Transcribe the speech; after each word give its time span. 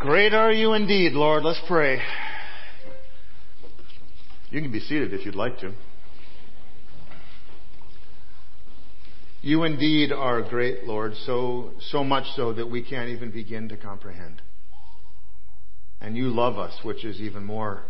Great 0.00 0.32
are 0.32 0.50
you 0.50 0.72
indeed, 0.72 1.12
Lord. 1.12 1.44
Let's 1.44 1.60
pray. 1.68 2.00
You 4.48 4.62
can 4.62 4.72
be 4.72 4.80
seated 4.80 5.12
if 5.12 5.26
you'd 5.26 5.34
like 5.34 5.58
to. 5.58 5.74
You 9.42 9.64
indeed 9.64 10.10
are 10.10 10.40
great, 10.40 10.84
Lord, 10.84 11.12
so, 11.26 11.72
so 11.90 12.02
much 12.02 12.24
so 12.34 12.54
that 12.54 12.70
we 12.70 12.82
can't 12.82 13.10
even 13.10 13.30
begin 13.30 13.68
to 13.68 13.76
comprehend. 13.76 14.40
And 16.00 16.16
you 16.16 16.28
love 16.28 16.58
us, 16.58 16.72
which 16.82 17.04
is 17.04 17.20
even 17.20 17.44
more 17.44 17.82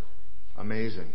amazing. 0.56 1.12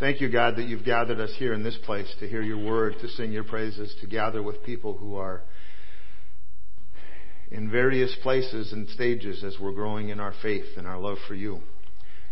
Thank 0.00 0.20
you, 0.20 0.28
God, 0.28 0.56
that 0.56 0.66
you've 0.66 0.84
gathered 0.84 1.20
us 1.20 1.30
here 1.38 1.54
in 1.54 1.62
this 1.62 1.78
place 1.86 2.12
to 2.18 2.28
hear 2.28 2.42
your 2.42 2.58
word, 2.58 2.96
to 3.00 3.08
sing 3.10 3.30
your 3.30 3.44
praises, 3.44 3.94
to 4.00 4.08
gather 4.08 4.42
with 4.42 4.64
people 4.64 4.96
who 4.96 5.14
are 5.14 5.42
in 7.50 7.70
various 7.70 8.14
places 8.22 8.72
and 8.72 8.88
stages 8.90 9.42
as 9.42 9.56
we're 9.60 9.72
growing 9.72 10.10
in 10.10 10.20
our 10.20 10.34
faith 10.42 10.66
and 10.76 10.86
our 10.86 10.98
love 10.98 11.18
for 11.26 11.34
you. 11.34 11.60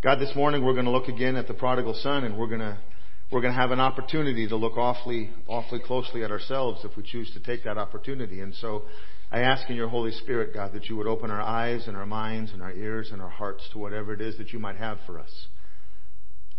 God, 0.03 0.19
this 0.19 0.35
morning 0.37 0.65
we're 0.65 0.75
going 0.75 0.85
to 0.85 0.91
look 0.91 1.09
again 1.09 1.37
at 1.37 1.49
the 1.49 1.55
prodigal 1.55 1.95
son 1.95 2.25
and 2.25 2.37
we're 2.37 2.49
going 2.49 2.61
to 2.61 2.79
we're 3.33 3.41
going 3.41 3.53
to 3.53 3.61
have 3.61 3.73
an 3.73 3.81
opportunity 3.81 4.47
to 4.47 4.55
look 4.55 4.77
awfully, 4.77 5.31
awfully 5.49 5.81
closely 5.81 6.23
at 6.23 6.31
ourselves 6.31 6.85
if 6.85 6.97
we 6.97 7.03
choose 7.03 7.29
to 7.33 7.41
take 7.41 7.65
that 7.65 7.77
opportunity. 7.77 8.41
And 8.41 8.55
so 8.55 8.85
I 9.33 9.41
ask 9.41 9.69
in 9.69 9.75
your 9.75 9.89
Holy 9.89 10.13
Spirit, 10.13 10.55
God, 10.55 10.73
that 10.75 10.85
you 10.85 10.97
would 10.97 11.09
open 11.09 11.33
our 11.33 11.43
eyes 11.43 11.89
and 11.89 11.97
our 11.97 12.07
minds 12.07 12.53
and 12.53 12.63
our 12.63 12.73
ears 12.73 13.11
and 13.11 13.21
our 13.21 13.29
hearts 13.29 13.69
to 13.73 13.79
whatever 13.79 14.13
it 14.13 14.21
is 14.21 14.39
that 14.39 14.53
you 14.53 14.61
might 14.61 14.77
have 14.77 14.99
for 15.07 15.19
us. 15.19 15.49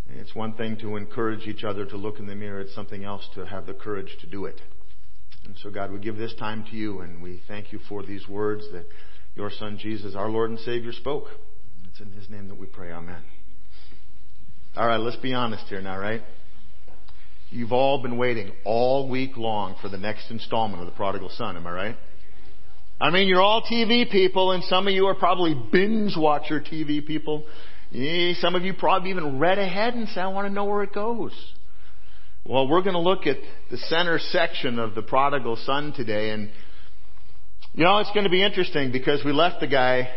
It's 0.10 0.36
one 0.36 0.54
thing 0.56 0.78
to 0.80 0.98
encourage 0.98 1.48
each 1.48 1.64
other 1.64 1.86
to 1.86 1.96
look 1.96 2.20
in 2.20 2.28
the 2.28 2.36
mirror. 2.36 2.60
It's 2.60 2.76
something 2.76 3.06
else 3.06 3.28
to 3.36 3.46
have 3.46 3.66
the 3.66 3.74
courage 3.74 4.18
to 4.20 4.28
do 4.28 4.44
it. 4.44 4.60
And 5.48 5.56
so, 5.64 5.70
God, 5.70 5.94
we 5.94 6.00
give 6.00 6.18
this 6.18 6.36
time 6.36 6.66
to 6.70 6.76
you, 6.76 7.00
and 7.00 7.24
we 7.24 7.42
thank 7.48 7.72
you 7.72 7.80
for 7.88 8.04
these 8.04 8.28
words 8.28 8.66
that 8.74 8.86
your 9.34 9.50
Son 9.50 9.80
Jesus, 9.82 10.14
our 10.14 10.30
Lord 10.30 10.50
and 10.50 10.60
Savior, 10.60 10.92
spoke. 10.92 11.24
It's 11.88 12.02
in 12.02 12.12
His 12.12 12.30
name 12.30 12.50
that 12.50 12.60
we 12.60 12.66
pray. 12.68 12.92
Amen. 12.92 13.24
All 14.76 14.86
right, 14.86 15.00
let's 15.00 15.16
be 15.16 15.34
honest 15.34 15.64
here 15.68 15.82
now, 15.82 15.98
right? 15.98 16.22
You've 17.50 17.72
all 17.72 18.02
been 18.02 18.18
waiting 18.18 18.52
all 18.66 19.08
week 19.10 19.38
long 19.38 19.78
for 19.82 19.88
the 19.88 19.98
next 19.98 20.30
installment 20.30 20.82
of 20.82 20.86
The 20.86 20.92
Prodigal 20.92 21.30
Son, 21.30 21.56
am 21.56 21.66
I 21.66 21.72
right? 21.72 21.96
I 23.00 23.10
mean, 23.10 23.30
you're 23.30 23.42
all 23.42 23.62
TV 23.62 24.12
people, 24.12 24.52
and 24.52 24.62
some 24.66 24.86
of 24.86 24.94
you 24.94 25.06
are 25.06 25.16
probably 25.16 25.56
binge 25.72 26.18
watcher 26.18 26.60
TV 26.60 27.06
people. 27.06 27.46
Eh, 27.96 28.34
some 28.42 28.56
of 28.56 28.64
you 28.64 28.74
probably 28.74 29.12
even 29.12 29.40
read 29.40 29.60
ahead 29.60 29.94
and 29.94 30.10
say, 30.10 30.20
I 30.20 30.28
want 30.28 30.46
to 30.50 30.54
know 30.54 30.66
where 30.66 30.84
it 30.84 30.94
goes. 30.94 31.32
Well, 32.48 32.70
we're 32.70 32.82
going 32.82 32.94
to 32.94 33.00
look 33.00 33.28
at 33.28 33.36
the 33.70 33.78
center 33.78 34.20
section 34.20 34.80
of 34.80 34.96
the 34.96 35.02
prodigal 35.02 35.58
son 35.66 35.92
today, 35.92 36.30
and 36.30 36.50
you 37.74 37.84
know, 37.84 37.98
it's 37.98 38.12
going 38.12 38.24
to 38.24 38.30
be 38.30 38.42
interesting 38.42 38.94
because 38.94 39.22
we 39.26 39.34
left 39.34 39.60
the 39.60 39.68
guy 39.68 40.08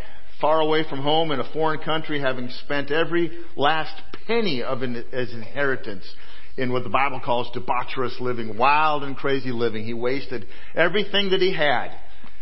far 0.41 0.61
away 0.61 0.84
from 0.89 1.01
home 1.01 1.33
in 1.33 1.41
a 1.41 1.53
foreign 1.53 1.81
country 1.81 2.20
having 2.20 2.48
spent 2.64 2.92
every 2.92 3.36
last 3.56 3.92
penny 4.28 4.62
of 4.62 4.81
his 4.81 5.33
inheritance 5.34 6.08
in 6.56 6.70
what 6.70 6.84
the 6.84 6.89
Bible 6.89 7.20
calls 7.25 7.48
debaucherous 7.53 8.20
living, 8.20 8.56
wild 8.56 9.03
and 9.03 9.17
crazy 9.17 9.51
living. 9.51 9.84
He 9.84 9.95
wasted 9.95 10.47
everything 10.77 11.31
that 11.31 11.41
he 11.41 11.53
had. 11.53 11.89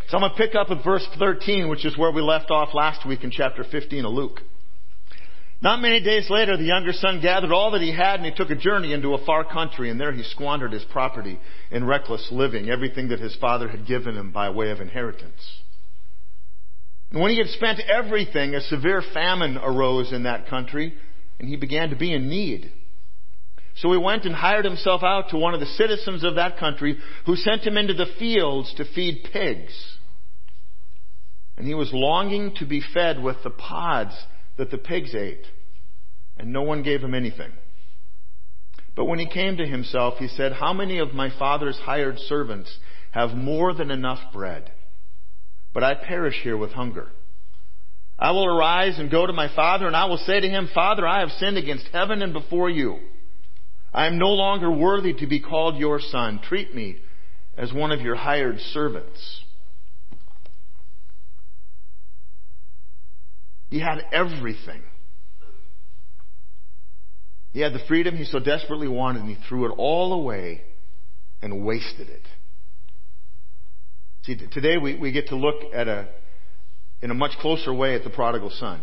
So 0.09 0.19
I'm 0.19 0.21
going 0.21 0.33
to 0.33 0.37
pick 0.37 0.55
up 0.55 0.71
at 0.71 0.85
verse 0.85 1.07
13, 1.19 1.71
which 1.71 1.87
is 1.87 1.97
where 1.97 2.13
we 2.13 2.21
left 2.21 2.51
off 2.51 2.75
last 2.75 3.09
week 3.09 3.25
in 3.25 3.31
chapter 3.31 3.65
15 3.65 4.05
of 4.05 4.13
Luke. 4.13 4.41
Not 5.61 5.81
many 5.81 6.01
days 6.01 6.31
later, 6.31 6.57
the 6.57 6.65
younger 6.65 6.93
son 6.93 7.21
gathered 7.21 7.51
all 7.51 7.73
that 7.73 7.83
he 7.83 7.93
had 7.93 8.21
and 8.21 8.25
he 8.25 8.33
took 8.33 8.51
a 8.51 8.55
journey 8.55 8.93
into 8.93 9.15
a 9.15 9.25
far 9.25 9.45
country 9.45 9.91
and 9.91 10.01
there 10.01 10.13
he 10.13 10.23
squandered 10.23 10.73
his 10.73 10.85
property 10.85 11.39
in 11.71 11.85
reckless 11.85 12.29
living, 12.31 12.71
everything 12.71 13.09
that 13.09 13.19
his 13.19 13.35
father 13.37 13.69
had 13.69 13.87
given 13.87 14.17
him 14.17 14.31
by 14.31 14.51
way 14.51 14.71
of 14.71 14.81
inheritance. 14.81 15.63
And 17.11 17.21
when 17.21 17.33
he 17.33 17.39
had 17.39 17.49
spent 17.49 17.81
everything, 17.81 18.55
a 18.55 18.61
severe 18.61 19.03
famine 19.13 19.57
arose 19.57 20.13
in 20.13 20.25
that 20.25 20.49
country 20.49 20.95
and 21.41 21.49
he 21.49 21.57
began 21.57 21.91
to 21.91 21.97
be 21.97 22.15
in 22.15 22.29
need. 22.29 22.71
So 23.77 23.91
he 23.91 23.99
went 23.99 24.27
and 24.27 24.35
hired 24.35 24.65
himself 24.65 25.03
out 25.03 25.31
to 25.31 25.39
one 25.39 25.55
of 25.55 25.61
the 25.61 25.67
citizens 25.67 26.23
of 26.23 26.37
that 26.37 26.59
country 26.59 26.99
who 27.27 27.35
sent 27.35 27.67
him 27.67 27.77
into 27.77 27.95
the 27.95 28.07
fields 28.19 28.73
to 28.77 28.85
feed 28.85 29.29
pigs. 29.33 29.73
And 31.57 31.67
he 31.67 31.75
was 31.75 31.91
longing 31.93 32.55
to 32.57 32.67
be 32.67 32.81
fed 32.95 33.21
with 33.21 33.37
the 33.43 33.51
pods 33.51 34.15
that 34.59 34.71
the 34.71 34.79
pigs 34.79 35.15
ate, 35.15 35.47
and 36.37 36.53
no 36.53 36.63
one 36.63 36.83
gave 36.83 37.01
him 37.01 37.15
anything. 37.15 37.53
But 38.95 39.07
when 39.07 39.21
he 39.21 39.29
came 39.29 39.57
to 39.57 39.67
himself, 39.67 40.15
he 40.19 40.29
said, 40.29 40.53
How 40.53 40.73
many 40.73 40.99
of 40.99 41.15
my 41.15 41.31
father's 41.39 41.79
hired 41.79 42.19
servants 42.19 42.77
have 43.13 43.31
more 43.31 43.73
than 43.73 43.91
enough 43.91 44.33
bread? 44.33 44.73
But 45.73 45.85
I 45.85 45.95
perish 45.95 46.41
here 46.43 46.57
with 46.57 46.73
hunger. 46.73 47.09
I 48.19 48.33
will 48.33 48.47
arise 48.47 48.99
and 48.99 49.11
go 49.11 49.25
to 49.25 49.33
my 49.33 49.49
father, 49.55 49.87
and 49.87 49.95
I 49.95 50.07
will 50.07 50.19
say 50.19 50.41
to 50.41 50.49
him, 50.49 50.69
Father, 50.75 51.07
I 51.07 51.21
have 51.21 51.31
sinned 51.39 51.57
against 51.57 51.87
heaven 51.93 52.21
and 52.21 52.33
before 52.33 52.69
you. 52.69 52.99
I 53.95 54.07
am 54.07 54.19
no 54.19 54.31
longer 54.31 54.71
worthy 54.71 55.15
to 55.15 55.27
be 55.29 55.41
called 55.41 55.77
your 55.77 56.01
son. 56.01 56.41
Treat 56.49 56.75
me 56.75 56.97
as 57.57 57.73
one 57.73 57.93
of 57.93 58.01
your 58.01 58.17
hired 58.17 58.59
servants. 58.59 59.45
He 63.71 63.81
had 63.81 63.99
everything. 64.13 64.83
He 67.53 67.61
had 67.61 67.73
the 67.73 67.81
freedom 67.89 68.17
he 68.17 68.25
so 68.25 68.39
desperately 68.39 68.89
wanted, 68.89 69.23
and 69.23 69.29
he 69.29 69.37
threw 69.49 69.67
it 69.67 69.75
all 69.77 70.13
away 70.13 70.63
and 71.43 71.65
wasted 71.65 72.09
it. 72.09 72.23
See, 74.25 74.37
today 74.53 74.77
we, 74.77 74.97
we 74.97 75.13
get 75.13 75.29
to 75.29 75.37
look 75.37 75.73
at 75.75 75.89
a, 75.89 76.09
in 77.01 77.11
a 77.11 77.15
much 77.15 77.33
closer 77.41 77.73
way 77.73 77.95
at 77.95 78.05
the 78.05 78.11
prodigal 78.11 78.51
son. 78.51 78.83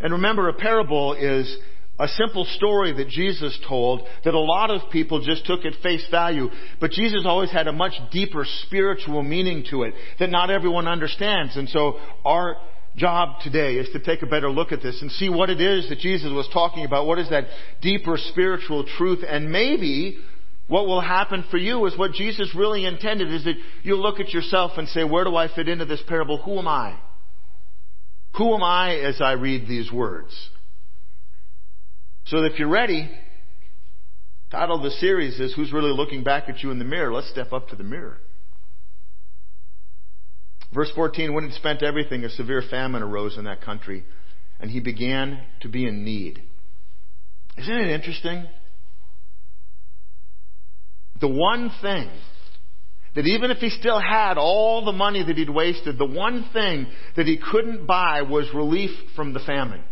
And 0.00 0.12
remember, 0.12 0.48
a 0.48 0.52
parable 0.52 1.14
is 1.14 1.56
a 1.98 2.08
simple 2.08 2.44
story 2.44 2.92
that 2.92 3.08
Jesus 3.08 3.58
told 3.68 4.02
that 4.24 4.34
a 4.34 4.38
lot 4.38 4.70
of 4.70 4.90
people 4.90 5.20
just 5.20 5.46
took 5.46 5.64
at 5.64 5.72
face 5.82 6.06
value. 6.10 6.48
But 6.80 6.92
Jesus 6.92 7.22
always 7.24 7.50
had 7.50 7.66
a 7.66 7.72
much 7.72 7.94
deeper 8.12 8.44
spiritual 8.66 9.22
meaning 9.22 9.64
to 9.70 9.82
it 9.82 9.94
that 10.20 10.30
not 10.30 10.50
everyone 10.50 10.86
understands. 10.86 11.56
And 11.56 11.68
so 11.68 11.98
our 12.24 12.56
job 12.98 13.40
today 13.42 13.74
is 13.74 13.88
to 13.92 14.00
take 14.00 14.22
a 14.22 14.26
better 14.26 14.50
look 14.50 14.72
at 14.72 14.82
this 14.82 15.00
and 15.00 15.10
see 15.12 15.28
what 15.28 15.50
it 15.50 15.60
is 15.60 15.88
that 15.88 15.98
Jesus 15.98 16.30
was 16.30 16.48
talking 16.52 16.84
about. 16.84 17.06
What 17.06 17.18
is 17.18 17.30
that 17.30 17.44
deeper 17.80 18.16
spiritual 18.16 18.84
truth? 18.84 19.24
And 19.26 19.50
maybe 19.50 20.18
what 20.66 20.86
will 20.86 21.00
happen 21.00 21.44
for 21.50 21.56
you 21.56 21.86
is 21.86 21.96
what 21.96 22.12
Jesus 22.12 22.54
really 22.54 22.84
intended 22.84 23.32
is 23.32 23.44
that 23.44 23.54
you'll 23.82 24.02
look 24.02 24.20
at 24.20 24.30
yourself 24.30 24.72
and 24.76 24.88
say, 24.88 25.04
where 25.04 25.24
do 25.24 25.34
I 25.34 25.48
fit 25.54 25.68
into 25.68 25.86
this 25.86 26.02
parable? 26.06 26.38
Who 26.42 26.58
am 26.58 26.68
I? 26.68 26.98
Who 28.36 28.54
am 28.54 28.62
I 28.62 28.96
as 28.96 29.20
I 29.20 29.32
read 29.32 29.66
these 29.66 29.90
words? 29.90 30.32
So 32.26 32.44
if 32.44 32.58
you're 32.58 32.68
ready, 32.68 33.10
title 34.50 34.76
of 34.76 34.82
the 34.82 34.90
series 34.90 35.40
is 35.40 35.54
Who's 35.54 35.72
Really 35.72 35.92
Looking 35.92 36.22
Back 36.22 36.48
at 36.48 36.62
You 36.62 36.70
in 36.70 36.78
the 36.78 36.84
Mirror? 36.84 37.14
Let's 37.14 37.30
step 37.30 37.52
up 37.54 37.68
to 37.68 37.76
the 37.76 37.84
mirror. 37.84 38.18
Verse 40.72 40.90
14, 40.94 41.32
when 41.32 41.44
he'd 41.44 41.54
spent 41.54 41.82
everything, 41.82 42.24
a 42.24 42.30
severe 42.30 42.62
famine 42.62 43.02
arose 43.02 43.38
in 43.38 43.44
that 43.44 43.62
country, 43.62 44.04
and 44.60 44.70
he 44.70 44.80
began 44.80 45.40
to 45.60 45.68
be 45.68 45.86
in 45.86 46.04
need. 46.04 46.42
Isn't 47.56 47.74
it 47.74 47.88
interesting? 47.88 48.46
The 51.20 51.28
one 51.28 51.70
thing 51.82 52.10
that 53.14 53.26
even 53.26 53.50
if 53.50 53.58
he 53.58 53.70
still 53.70 53.98
had 53.98 54.38
all 54.38 54.84
the 54.84 54.92
money 54.92 55.24
that 55.24 55.36
he'd 55.36 55.50
wasted, 55.50 55.98
the 55.98 56.06
one 56.06 56.48
thing 56.52 56.86
that 57.16 57.26
he 57.26 57.38
couldn't 57.38 57.86
buy 57.86 58.22
was 58.22 58.46
relief 58.54 58.90
from 59.16 59.32
the 59.32 59.40
famine. 59.40 59.82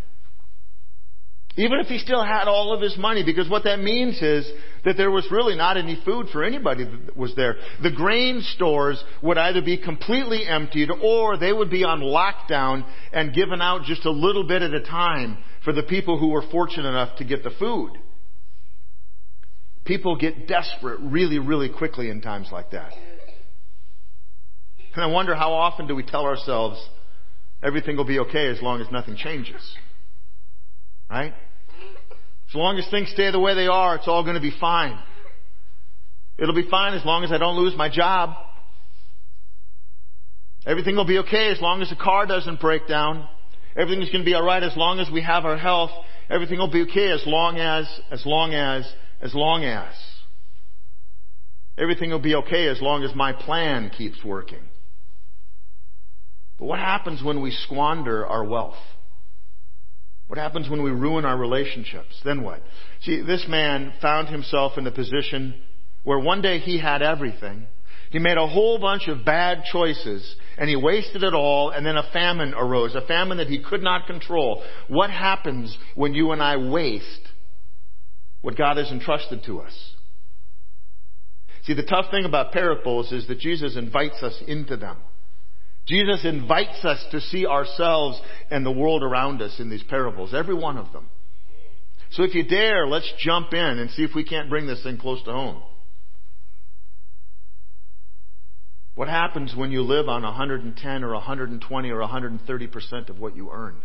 Even 1.59 1.81
if 1.81 1.87
he 1.87 1.99
still 1.99 2.23
had 2.23 2.49
all 2.49 2.75
of 2.75 2.83
his 2.83 2.99
money, 2.99 3.23
because 3.25 3.49
what 3.49 3.65
that 3.65 3.79
means 3.79 4.21
is 4.21 4.51
that 4.85 4.99
there 4.99 5.11
was 5.11 5.27
really 5.31 5.57
not 5.57 5.79
any 5.79 5.99
food 6.05 6.27
for 6.31 6.45
anybody 6.45 6.85
that 6.85 7.17
was 7.17 7.35
there. 7.35 7.57
The 7.83 7.91
grain 7.91 8.43
stores 8.55 9.03
would 9.23 9.39
either 9.39 9.63
be 9.63 9.79
completely 9.79 10.47
emptied 10.47 10.91
or 11.03 11.39
they 11.39 11.55
would 11.55 11.71
be 11.71 11.83
on 11.83 12.01
lockdown 12.01 12.85
and 13.11 13.35
given 13.35 13.63
out 13.63 13.85
just 13.85 14.05
a 14.05 14.11
little 14.11 14.47
bit 14.47 14.61
at 14.61 14.75
a 14.75 14.83
time 14.83 15.39
for 15.65 15.73
the 15.73 15.83
people 15.83 16.19
who 16.19 16.29
were 16.29 16.45
fortunate 16.51 16.89
enough 16.89 17.17
to 17.19 17.25
get 17.25 17.43
the 17.43 17.51
food. 17.59 17.93
People 19.87 20.17
get 20.17 20.47
desperate 20.47 21.01
really, 21.01 21.39
really 21.39 21.71
quickly 21.71 22.11
in 22.11 22.21
times 22.21 22.49
like 22.53 22.73
that. 22.73 22.93
And 24.95 25.03
I 25.03 25.07
wonder 25.07 25.35
how 25.35 25.55
often 25.55 25.87
do 25.87 25.95
we 25.95 26.03
tell 26.03 26.27
ourselves 26.27 26.87
everything 27.63 27.97
will 27.97 28.05
be 28.05 28.19
okay 28.19 28.49
as 28.49 28.61
long 28.61 28.83
as 28.83 28.91
nothing 28.91 29.17
changes? 29.17 29.63
Right? 31.09 31.33
As 32.57 32.59
long 32.59 32.79
as 32.79 32.89
things 32.91 33.11
stay 33.11 33.31
the 33.31 33.39
way 33.39 33.55
they 33.55 33.67
are, 33.67 33.97
it's 33.97 34.09
all 34.09 34.23
going 34.23 34.37
to 34.37 34.41
be 34.41 34.51
fine. 34.59 34.99
It'll 36.39 36.55
be 36.55 36.67
fine 36.71 36.95
as 36.95 37.05
long 37.05 37.23
as 37.23 37.31
I 37.31 37.37
don't 37.37 37.59
lose 37.59 37.77
my 37.77 37.91
job. 37.91 38.31
Everything 40.65 40.97
will 40.97 41.05
be 41.05 41.19
okay 41.19 41.51
as 41.51 41.61
long 41.61 41.83
as 41.83 41.91
the 41.91 41.97
car 41.97 42.25
doesn't 42.25 42.59
break 42.59 42.89
down. 42.89 43.29
Everything's 43.77 44.09
going 44.11 44.25
to 44.25 44.25
be 44.25 44.35
alright 44.35 44.63
as 44.63 44.75
long 44.75 45.01
as 45.01 45.11
we 45.13 45.21
have 45.21 45.45
our 45.45 45.59
health. 45.59 45.91
Everything 46.31 46.59
will 46.59 46.73
be 46.73 46.81
okay 46.85 47.11
as 47.11 47.23
long 47.27 47.59
as, 47.59 47.87
as 48.11 48.25
long 48.25 48.55
as, 48.55 48.91
as 49.21 49.35
long 49.35 49.63
as. 49.63 49.95
Everything 51.77 52.09
will 52.09 52.21
be 52.21 52.37
okay 52.37 52.69
as 52.69 52.81
long 52.81 53.05
as 53.05 53.15
my 53.15 53.35
plan 53.35 53.91
keeps 53.91 54.25
working. 54.25 54.65
But 56.59 56.65
what 56.65 56.79
happens 56.79 57.23
when 57.23 57.43
we 57.43 57.51
squander 57.51 58.27
our 58.27 58.45
wealth? 58.47 58.79
What 60.29 60.39
happens 60.39 60.69
when 60.69 60.83
we 60.83 60.91
ruin 60.91 61.25
our 61.25 61.37
relationships? 61.37 62.21
Then 62.25 62.43
what? 62.43 62.61
See, 63.03 63.23
this 63.23 63.47
man 63.49 63.93
found 64.03 64.29
himself 64.29 64.73
in 64.77 64.87
a 64.87 64.91
position 64.91 65.55
where 66.03 66.19
one 66.19 66.43
day 66.43 66.59
he 66.59 66.79
had 66.79 67.03
everything. 67.03 67.67
He 68.11 68.19
made 68.19 68.37
a 68.37 68.47
whole 68.47 68.79
bunch 68.79 69.09
of 69.09 69.25
bad 69.25 69.65
choices 69.71 70.37
and 70.57 70.69
he 70.69 70.77
wasted 70.77 71.23
it 71.23 71.35
all 71.35 71.71
and 71.71 71.85
then 71.85 71.97
a 71.97 72.11
famine 72.13 72.55
arose, 72.55 72.95
a 72.95 73.07
famine 73.07 73.39
that 73.39 73.49
he 73.49 73.63
could 73.63 73.83
not 73.83 74.07
control. 74.07 74.65
What 74.89 75.11
happens 75.11 75.77
when 75.95 76.15
you 76.15 76.33
and 76.33 76.43
I 76.43 76.57
waste 76.57 77.29
what 78.43 78.57
God 78.57 78.77
has 78.77 78.91
entrusted 78.91 79.45
to 79.47 79.61
us? 79.61 79.93
See, 81.65 81.75
the 81.75 81.83
tough 81.83 82.13
thing 82.13 82.25
about 82.25 82.53
parables 82.53 83.11
is 83.11 83.27
that 83.27 83.41
Jesus 83.41 83.77
invites 83.77 84.23
us 84.23 84.41
into 84.47 84.77
them. 84.77 84.99
Jesus 85.87 86.25
invites 86.25 86.85
us 86.85 87.05
to 87.13 87.21
see 87.21 87.47
ourselves 87.47 88.21
and 88.51 88.67
the 88.67 88.73
world 88.73 89.03
around 89.03 89.41
us 89.41 89.61
in 89.61 89.71
these 89.71 89.85
parables, 89.85 90.35
every 90.35 90.55
one 90.55 90.79
of 90.79 90.93
them. 90.93 91.09
So 92.11 92.23
if 92.23 92.35
you 92.35 92.45
dare, 92.45 92.87
let's 92.87 93.13
jump 93.19 93.53
in 93.53 93.59
and 93.61 93.91
see 93.91 94.03
if 94.03 94.15
we 94.15 94.25
can't 94.25 94.49
bring 94.49 94.67
this 94.67 94.83
thing 94.83 94.99
close 94.99 95.23
to 95.25 95.33
home. 95.33 95.63
What 98.95 99.09
happens 99.09 99.55
when 99.55 99.71
you 99.71 99.83
live 99.83 100.09
on 100.09 100.23
110 100.23 101.05
or 101.05 101.13
120 101.13 101.91
or 101.91 102.01
130% 102.01 103.09
of 103.11 103.19
what 103.19 103.37
you 103.37 103.51
earn? 103.53 103.77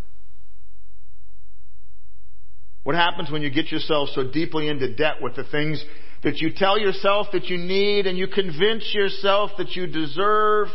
What 2.84 2.96
happens 2.96 3.30
when 3.30 3.42
you 3.42 3.52
get 3.52 3.72
yourself 3.72 4.10
so 4.16 4.32
deeply 4.32 4.68
into 4.68 4.96
debt 4.96 5.22
with 5.22 5.36
the 5.36 5.44
things 5.44 5.84
that 6.24 6.38
you 6.38 6.52
tell 6.56 6.80
yourself 6.80 7.28
that 7.34 7.46
you 7.46 7.58
need 7.58 8.08
and 8.08 8.18
you 8.18 8.28
convince 8.28 8.92
yourself 8.94 9.52
that 9.58 9.76
you 9.76 9.86
deserve? 9.86 10.70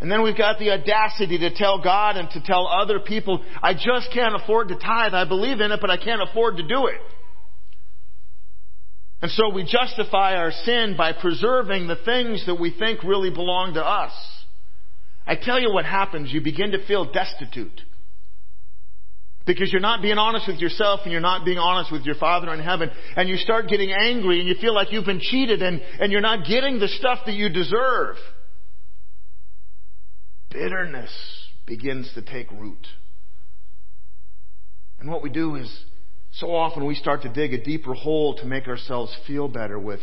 And 0.00 0.10
then 0.10 0.22
we've 0.22 0.36
got 0.36 0.58
the 0.58 0.70
audacity 0.70 1.38
to 1.38 1.54
tell 1.54 1.82
God 1.82 2.16
and 2.16 2.30
to 2.30 2.40
tell 2.42 2.66
other 2.66 3.00
people, 3.00 3.44
I 3.62 3.74
just 3.74 4.10
can't 4.14 4.34
afford 4.34 4.68
to 4.68 4.76
tithe. 4.76 5.12
I 5.12 5.26
believe 5.26 5.60
in 5.60 5.72
it, 5.72 5.80
but 5.80 5.90
I 5.90 5.98
can't 5.98 6.22
afford 6.22 6.56
to 6.56 6.66
do 6.66 6.86
it. 6.86 7.00
And 9.20 9.30
so 9.30 9.50
we 9.50 9.64
justify 9.64 10.36
our 10.36 10.50
sin 10.64 10.94
by 10.96 11.12
preserving 11.12 11.86
the 11.86 11.98
things 12.06 12.46
that 12.46 12.54
we 12.54 12.70
think 12.70 13.04
really 13.04 13.30
belong 13.30 13.74
to 13.74 13.84
us. 13.84 14.12
I 15.26 15.36
tell 15.36 15.60
you 15.60 15.70
what 15.70 15.84
happens. 15.84 16.32
You 16.32 16.40
begin 16.40 16.70
to 16.70 16.86
feel 16.86 17.12
destitute. 17.12 17.82
Because 19.44 19.70
you're 19.70 19.82
not 19.82 20.00
being 20.00 20.16
honest 20.16 20.48
with 20.48 20.60
yourself 20.60 21.00
and 21.04 21.12
you're 21.12 21.20
not 21.20 21.44
being 21.44 21.58
honest 21.58 21.92
with 21.92 22.06
your 22.06 22.14
Father 22.14 22.52
in 22.54 22.60
heaven. 22.60 22.90
And 23.16 23.28
you 23.28 23.36
start 23.36 23.68
getting 23.68 23.92
angry 23.92 24.40
and 24.40 24.48
you 24.48 24.54
feel 24.58 24.74
like 24.74 24.92
you've 24.92 25.04
been 25.04 25.20
cheated 25.20 25.60
and, 25.60 25.82
and 26.00 26.10
you're 26.10 26.22
not 26.22 26.46
getting 26.46 26.78
the 26.78 26.88
stuff 26.88 27.18
that 27.26 27.34
you 27.34 27.50
deserve 27.50 28.16
bitterness 30.50 31.10
begins 31.66 32.10
to 32.14 32.22
take 32.22 32.50
root. 32.50 32.86
And 34.98 35.10
what 35.10 35.22
we 35.22 35.30
do 35.30 35.56
is 35.56 35.84
so 36.32 36.54
often 36.54 36.86
we 36.86 36.94
start 36.94 37.22
to 37.22 37.32
dig 37.32 37.54
a 37.54 37.62
deeper 37.62 37.94
hole 37.94 38.36
to 38.36 38.44
make 38.44 38.68
ourselves 38.68 39.14
feel 39.26 39.48
better 39.48 39.78
with 39.78 40.00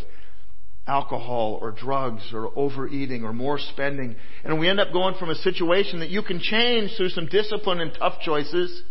alcohol 0.87 1.59
or 1.61 1.71
drugs 1.71 2.31
or 2.33 2.49
overeating 2.57 3.23
or 3.23 3.33
more 3.33 3.59
spending. 3.59 4.15
And 4.43 4.59
we 4.59 4.69
end 4.69 4.79
up 4.79 4.91
going 4.93 5.15
from 5.15 5.29
a 5.29 5.35
situation 5.35 5.99
that 5.99 6.09
you 6.09 6.23
can 6.23 6.39
change 6.39 6.91
through 6.95 7.09
some 7.09 7.27
discipline 7.27 7.81
and 7.81 7.93
tough 7.93 8.19
choices. 8.21 8.81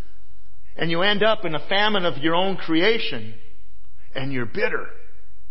And 0.77 0.91
you 0.91 1.03
end 1.03 1.23
up 1.23 1.45
in 1.45 1.55
a 1.55 1.69
famine 1.69 2.05
of 2.05 2.19
your 2.19 2.35
own 2.35 2.57
creation. 2.57 3.35
And 4.15 4.33
you're 4.33 4.47
bitter. 4.47 4.87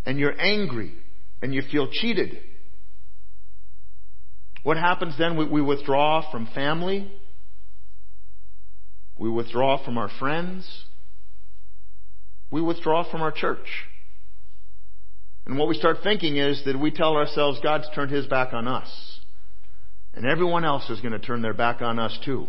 And 0.06 0.20
you're 0.20 0.40
angry. 0.40 0.94
And 1.42 1.54
you 1.54 1.64
feel 1.72 1.88
cheated. 1.92 2.38
What 4.66 4.78
happens 4.78 5.14
then? 5.20 5.38
We, 5.38 5.46
we 5.46 5.62
withdraw 5.62 6.32
from 6.32 6.48
family. 6.56 7.08
We 9.16 9.30
withdraw 9.30 9.86
from 9.86 10.00
our 10.00 10.10
friends. 10.18 10.68
We 12.50 12.64
withdraw 12.64 13.10
from 13.12 13.22
our 13.22 13.32
church. 13.32 13.68
And 15.46 15.60
what 15.60 15.68
we 15.68 15.76
start 15.76 15.98
thinking 16.02 16.38
is 16.38 16.64
that 16.66 16.80
we 16.80 16.90
tell 16.90 17.16
ourselves 17.16 17.60
God's 17.62 17.88
turned 17.94 18.10
his 18.10 18.26
back 18.26 18.54
on 18.54 18.68
us. 18.68 18.90
And 20.16 20.26
everyone 20.26 20.66
else 20.66 20.90
is 20.90 21.00
going 21.00 21.14
to 21.14 21.20
turn 21.20 21.44
their 21.44 21.54
back 21.54 21.84
on 21.84 22.00
us 22.00 22.18
too. 22.26 22.48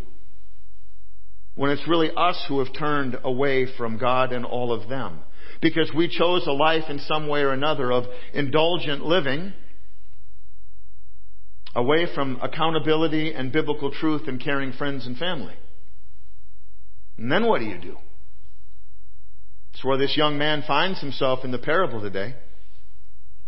When 1.55 1.71
it's 1.71 1.87
really 1.87 2.11
us 2.17 2.43
who 2.49 2.65
have 2.65 2.73
turned 2.73 3.19
away 3.25 3.67
from 3.77 3.99
God 3.99 4.33
and 4.33 4.47
all 4.47 4.73
of 4.73 4.89
them. 4.89 5.19
Because 5.61 5.93
we 5.95 6.09
chose 6.09 6.47
a 6.47 6.53
life 6.53 6.85
in 6.89 6.99
some 6.99 7.29
way 7.29 7.43
or 7.43 7.51
another 7.51 7.93
of 7.93 8.05
indulgent 8.33 9.05
living 9.05 9.53
away 11.77 12.07
from 12.15 12.41
accountability 12.43 13.35
and 13.35 13.53
biblical 13.53 13.91
truth 13.93 14.23
and 14.27 14.43
caring 14.43 14.73
friends 14.73 15.07
and 15.07 15.17
family. 15.17 15.55
And 17.19 17.31
then 17.31 17.47
what 17.47 17.61
do 17.61 17.67
you 17.67 17.79
do? 17.79 17.97
It's 19.73 19.85
where 19.85 19.99
this 19.99 20.17
young 20.17 20.39
man 20.39 20.65
finds 20.67 21.01
himself 21.01 21.45
in 21.45 21.51
the 21.51 21.59
parable 21.59 22.01
today. 22.01 22.35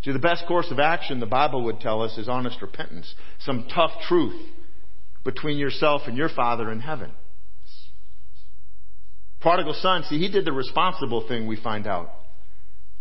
See, 0.03 0.13
the 0.13 0.19
best 0.19 0.45
course 0.47 0.71
of 0.71 0.79
action, 0.79 1.21
the 1.21 1.27
Bible 1.27 1.65
would 1.65 1.81
tell 1.81 2.03
us, 2.03 2.19
is 2.19 2.29
honest 2.29 2.61
repentance. 2.61 3.13
Some 3.41 3.67
tough 3.75 3.93
truth 4.07 4.39
between 5.25 5.57
yourself 5.57 6.03
and 6.07 6.17
your 6.17 6.29
Father 6.29 6.71
in 6.71 6.81
heaven. 6.81 7.11
Prodigal 9.41 9.75
son, 9.81 10.05
see, 10.09 10.19
he 10.19 10.31
did 10.31 10.45
the 10.45 10.53
responsible 10.53 11.27
thing, 11.27 11.47
we 11.47 11.57
find 11.57 11.87
out. 11.87 12.11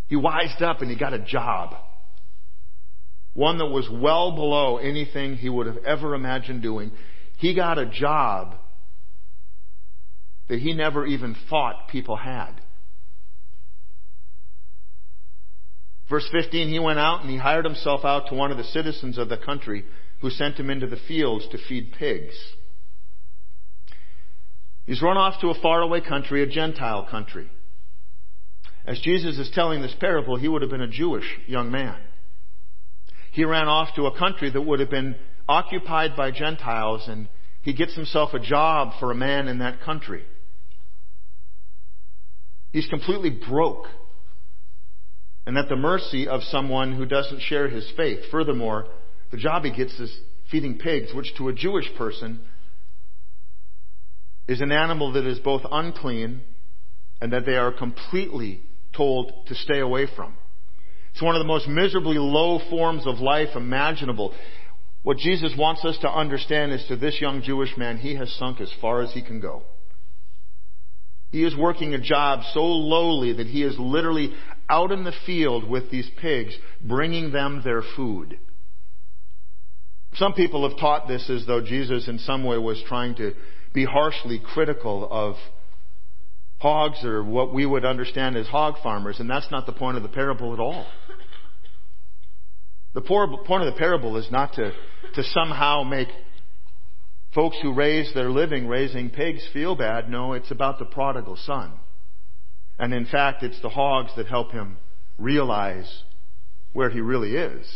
He 0.06 0.16
wised 0.16 0.62
up 0.62 0.80
and 0.80 0.90
he 0.90 0.96
got 0.96 1.12
a 1.12 1.18
job 1.18 1.74
one 3.38 3.58
that 3.58 3.66
was 3.66 3.88
well 3.88 4.32
below 4.32 4.78
anything 4.78 5.36
he 5.36 5.48
would 5.48 5.68
have 5.68 5.76
ever 5.86 6.12
imagined 6.12 6.60
doing. 6.60 6.90
He 7.36 7.54
got 7.54 7.78
a 7.78 7.86
job 7.86 8.56
that 10.48 10.58
he 10.58 10.74
never 10.74 11.06
even 11.06 11.36
thought 11.48 11.86
people 11.88 12.16
had. 12.16 12.50
Verse 16.10 16.28
15, 16.32 16.68
he 16.68 16.80
went 16.80 16.98
out 16.98 17.20
and 17.20 17.30
he 17.30 17.36
hired 17.36 17.64
himself 17.64 18.04
out 18.04 18.26
to 18.26 18.34
one 18.34 18.50
of 18.50 18.56
the 18.56 18.64
citizens 18.64 19.18
of 19.18 19.28
the 19.28 19.36
country 19.36 19.84
who 20.20 20.30
sent 20.30 20.58
him 20.58 20.68
into 20.68 20.88
the 20.88 20.98
fields 21.06 21.46
to 21.52 21.58
feed 21.68 21.92
pigs. 21.96 22.34
He's 24.84 25.00
run 25.00 25.16
off 25.16 25.40
to 25.42 25.50
a 25.50 25.60
faraway 25.62 26.00
country, 26.00 26.42
a 26.42 26.46
Gentile 26.46 27.06
country. 27.08 27.48
As 28.84 28.98
Jesus 28.98 29.38
is 29.38 29.52
telling 29.54 29.80
this 29.80 29.94
parable, 30.00 30.36
he 30.36 30.48
would 30.48 30.62
have 30.62 30.72
been 30.72 30.80
a 30.80 30.88
Jewish 30.88 31.38
young 31.46 31.70
man 31.70 32.00
he 33.32 33.44
ran 33.44 33.68
off 33.68 33.94
to 33.96 34.06
a 34.06 34.18
country 34.18 34.50
that 34.50 34.60
would 34.60 34.80
have 34.80 34.90
been 34.90 35.16
occupied 35.48 36.16
by 36.16 36.30
Gentiles 36.30 37.06
and 37.08 37.28
he 37.62 37.72
gets 37.72 37.94
himself 37.94 38.34
a 38.34 38.38
job 38.38 38.94
for 38.98 39.10
a 39.10 39.14
man 39.14 39.48
in 39.48 39.58
that 39.58 39.82
country. 39.82 40.24
He's 42.72 42.86
completely 42.88 43.30
broke 43.30 43.86
and 45.46 45.56
at 45.56 45.68
the 45.68 45.76
mercy 45.76 46.28
of 46.28 46.42
someone 46.44 46.94
who 46.94 47.06
doesn't 47.06 47.40
share 47.40 47.68
his 47.68 47.90
faith. 47.96 48.20
Furthermore, 48.30 48.86
the 49.30 49.36
job 49.36 49.64
he 49.64 49.70
gets 49.70 49.98
is 49.98 50.14
feeding 50.50 50.78
pigs, 50.78 51.12
which 51.14 51.34
to 51.36 51.48
a 51.48 51.52
Jewish 51.52 51.86
person 51.96 52.40
is 54.46 54.60
an 54.60 54.72
animal 54.72 55.12
that 55.12 55.26
is 55.26 55.38
both 55.38 55.62
unclean 55.70 56.40
and 57.20 57.32
that 57.32 57.44
they 57.44 57.56
are 57.56 57.72
completely 57.72 58.62
told 58.96 59.46
to 59.46 59.54
stay 59.54 59.78
away 59.80 60.06
from. 60.16 60.37
It's 61.18 61.24
one 61.24 61.34
of 61.34 61.40
the 61.40 61.48
most 61.48 61.66
miserably 61.66 62.16
low 62.16 62.60
forms 62.70 63.04
of 63.04 63.18
life 63.18 63.56
imaginable. 63.56 64.32
What 65.02 65.16
Jesus 65.16 65.52
wants 65.58 65.84
us 65.84 65.98
to 66.02 66.08
understand 66.08 66.70
is 66.70 66.84
to 66.86 66.94
this 66.94 67.20
young 67.20 67.42
Jewish 67.42 67.76
man, 67.76 67.98
he 67.98 68.14
has 68.14 68.30
sunk 68.34 68.60
as 68.60 68.72
far 68.80 69.02
as 69.02 69.12
he 69.14 69.20
can 69.20 69.40
go. 69.40 69.64
He 71.32 71.42
is 71.42 71.56
working 71.56 71.92
a 71.92 72.00
job 72.00 72.44
so 72.54 72.60
lowly 72.64 73.32
that 73.32 73.48
he 73.48 73.64
is 73.64 73.74
literally 73.80 74.32
out 74.70 74.92
in 74.92 75.02
the 75.02 75.12
field 75.26 75.68
with 75.68 75.90
these 75.90 76.08
pigs, 76.20 76.54
bringing 76.80 77.32
them 77.32 77.62
their 77.64 77.82
food. 77.96 78.38
Some 80.14 80.34
people 80.34 80.68
have 80.68 80.78
taught 80.78 81.08
this 81.08 81.28
as 81.28 81.44
though 81.48 81.64
Jesus 81.64 82.06
in 82.06 82.20
some 82.20 82.44
way 82.44 82.58
was 82.58 82.80
trying 82.86 83.16
to 83.16 83.34
be 83.74 83.84
harshly 83.84 84.40
critical 84.54 85.08
of 85.10 85.34
hogs 86.58 87.04
or 87.04 87.22
what 87.22 87.54
we 87.54 87.64
would 87.64 87.84
understand 87.84 88.36
as 88.36 88.46
hog 88.48 88.74
farmers, 88.82 89.20
and 89.20 89.30
that's 89.30 89.50
not 89.50 89.66
the 89.66 89.72
point 89.72 89.96
of 89.96 90.02
the 90.02 90.08
parable 90.08 90.52
at 90.52 90.60
all. 90.60 90.86
The 92.94 93.00
point 93.00 93.62
of 93.62 93.72
the 93.72 93.78
parable 93.78 94.16
is 94.16 94.30
not 94.30 94.54
to, 94.54 94.72
to 95.14 95.22
somehow 95.22 95.84
make 95.84 96.08
folks 97.34 97.56
who 97.62 97.72
raise 97.74 98.12
their 98.14 98.30
living 98.30 98.66
raising 98.66 99.10
pigs 99.10 99.46
feel 99.52 99.76
bad. 99.76 100.10
No, 100.10 100.32
it's 100.32 100.50
about 100.50 100.78
the 100.78 100.84
prodigal 100.84 101.36
son. 101.36 101.72
And 102.78 102.92
in 102.92 103.06
fact, 103.06 103.42
it's 103.42 103.60
the 103.60 103.68
hogs 103.68 104.10
that 104.16 104.26
help 104.26 104.52
him 104.52 104.78
realize 105.18 106.02
where 106.72 106.90
he 106.90 107.00
really 107.00 107.36
is. 107.36 107.66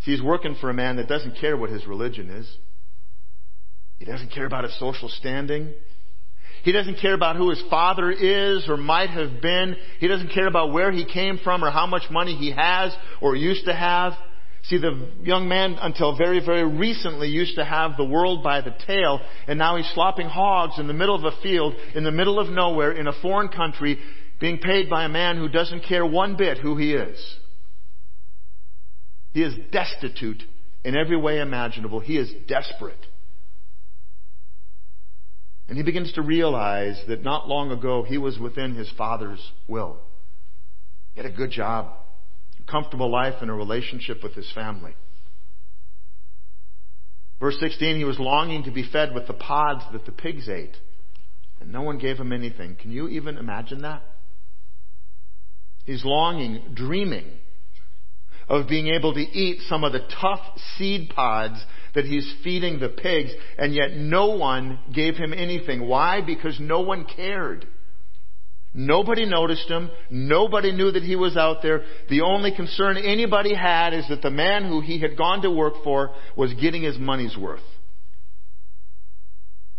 See, 0.00 0.12
he's 0.12 0.22
working 0.22 0.56
for 0.60 0.70
a 0.70 0.74
man 0.74 0.96
that 0.96 1.08
doesn't 1.08 1.38
care 1.40 1.56
what 1.56 1.70
his 1.70 1.86
religion 1.86 2.30
is. 2.30 2.56
He 3.98 4.04
doesn't 4.04 4.32
care 4.32 4.46
about 4.46 4.64
his 4.64 4.78
social 4.78 5.08
standing. 5.08 5.72
He 6.64 6.72
doesn't 6.72 7.00
care 7.00 7.14
about 7.14 7.36
who 7.36 7.50
his 7.50 7.62
father 7.70 8.10
is 8.10 8.68
or 8.68 8.76
might 8.76 9.10
have 9.10 9.40
been. 9.40 9.76
He 10.00 10.08
doesn't 10.08 10.32
care 10.32 10.46
about 10.46 10.72
where 10.72 10.90
he 10.90 11.04
came 11.04 11.38
from 11.42 11.64
or 11.64 11.70
how 11.70 11.86
much 11.86 12.10
money 12.10 12.34
he 12.34 12.50
has 12.50 12.94
or 13.20 13.36
used 13.36 13.66
to 13.66 13.74
have. 13.74 14.12
See, 14.64 14.78
the 14.78 15.08
young 15.22 15.48
man 15.48 15.78
until 15.80 16.16
very, 16.16 16.44
very 16.44 16.64
recently 16.64 17.28
used 17.28 17.56
to 17.56 17.64
have 17.64 17.96
the 17.96 18.04
world 18.04 18.42
by 18.42 18.60
the 18.60 18.74
tail, 18.86 19.20
and 19.46 19.58
now 19.58 19.76
he's 19.76 19.90
slopping 19.94 20.28
hogs 20.28 20.78
in 20.78 20.86
the 20.86 20.92
middle 20.92 21.14
of 21.14 21.24
a 21.24 21.40
field, 21.42 21.74
in 21.94 22.04
the 22.04 22.10
middle 22.10 22.38
of 22.38 22.50
nowhere, 22.50 22.92
in 22.92 23.06
a 23.06 23.20
foreign 23.22 23.48
country, 23.48 23.98
being 24.40 24.58
paid 24.58 24.90
by 24.90 25.04
a 25.04 25.08
man 25.08 25.38
who 25.38 25.48
doesn't 25.48 25.84
care 25.84 26.04
one 26.04 26.36
bit 26.36 26.58
who 26.58 26.76
he 26.76 26.92
is. 26.92 27.36
He 29.32 29.42
is 29.42 29.54
destitute 29.72 30.42
in 30.84 30.96
every 30.96 31.16
way 31.16 31.40
imaginable. 31.40 32.00
He 32.00 32.18
is 32.18 32.30
desperate. 32.46 32.98
And 35.68 35.76
he 35.76 35.82
begins 35.82 36.12
to 36.14 36.22
realize 36.22 37.00
that 37.08 37.22
not 37.22 37.46
long 37.46 37.70
ago 37.70 38.02
he 38.02 38.16
was 38.16 38.38
within 38.38 38.74
his 38.74 38.90
father's 38.96 39.52
will. 39.66 39.98
He 41.12 41.20
had 41.20 41.30
a 41.30 41.34
good 41.34 41.50
job, 41.50 41.92
a 42.58 42.70
comfortable 42.70 43.10
life, 43.10 43.34
and 43.42 43.50
a 43.50 43.54
relationship 43.54 44.22
with 44.22 44.34
his 44.34 44.50
family. 44.54 44.94
Verse 47.38 47.56
16, 47.60 47.96
he 47.96 48.04
was 48.04 48.18
longing 48.18 48.64
to 48.64 48.70
be 48.70 48.88
fed 48.90 49.14
with 49.14 49.26
the 49.26 49.34
pods 49.34 49.84
that 49.92 50.06
the 50.06 50.12
pigs 50.12 50.48
ate, 50.48 50.76
and 51.60 51.70
no 51.70 51.82
one 51.82 51.98
gave 51.98 52.16
him 52.16 52.32
anything. 52.32 52.76
Can 52.80 52.90
you 52.90 53.08
even 53.08 53.36
imagine 53.36 53.82
that? 53.82 54.02
He's 55.84 56.04
longing, 56.04 56.74
dreaming 56.74 57.26
of 58.48 58.68
being 58.68 58.88
able 58.88 59.14
to 59.14 59.20
eat 59.20 59.60
some 59.68 59.84
of 59.84 59.92
the 59.92 60.06
tough 60.20 60.40
seed 60.76 61.10
pods 61.14 61.62
that 61.94 62.04
he's 62.04 62.30
feeding 62.42 62.78
the 62.78 62.88
pigs, 62.88 63.30
and 63.56 63.74
yet 63.74 63.92
no 63.96 64.36
one 64.36 64.78
gave 64.92 65.16
him 65.16 65.32
anything. 65.32 65.86
Why? 65.86 66.20
Because 66.20 66.58
no 66.60 66.80
one 66.80 67.04
cared. 67.04 67.66
Nobody 68.74 69.24
noticed 69.24 69.68
him. 69.68 69.90
Nobody 70.10 70.72
knew 70.72 70.90
that 70.90 71.02
he 71.02 71.16
was 71.16 71.36
out 71.36 71.62
there. 71.62 71.82
The 72.10 72.20
only 72.20 72.54
concern 72.54 72.96
anybody 72.96 73.54
had 73.54 73.94
is 73.94 74.06
that 74.08 74.22
the 74.22 74.30
man 74.30 74.64
who 74.64 74.80
he 74.80 75.00
had 75.00 75.16
gone 75.16 75.42
to 75.42 75.50
work 75.50 75.74
for 75.82 76.10
was 76.36 76.52
getting 76.54 76.82
his 76.82 76.98
money's 76.98 77.36
worth. 77.36 77.62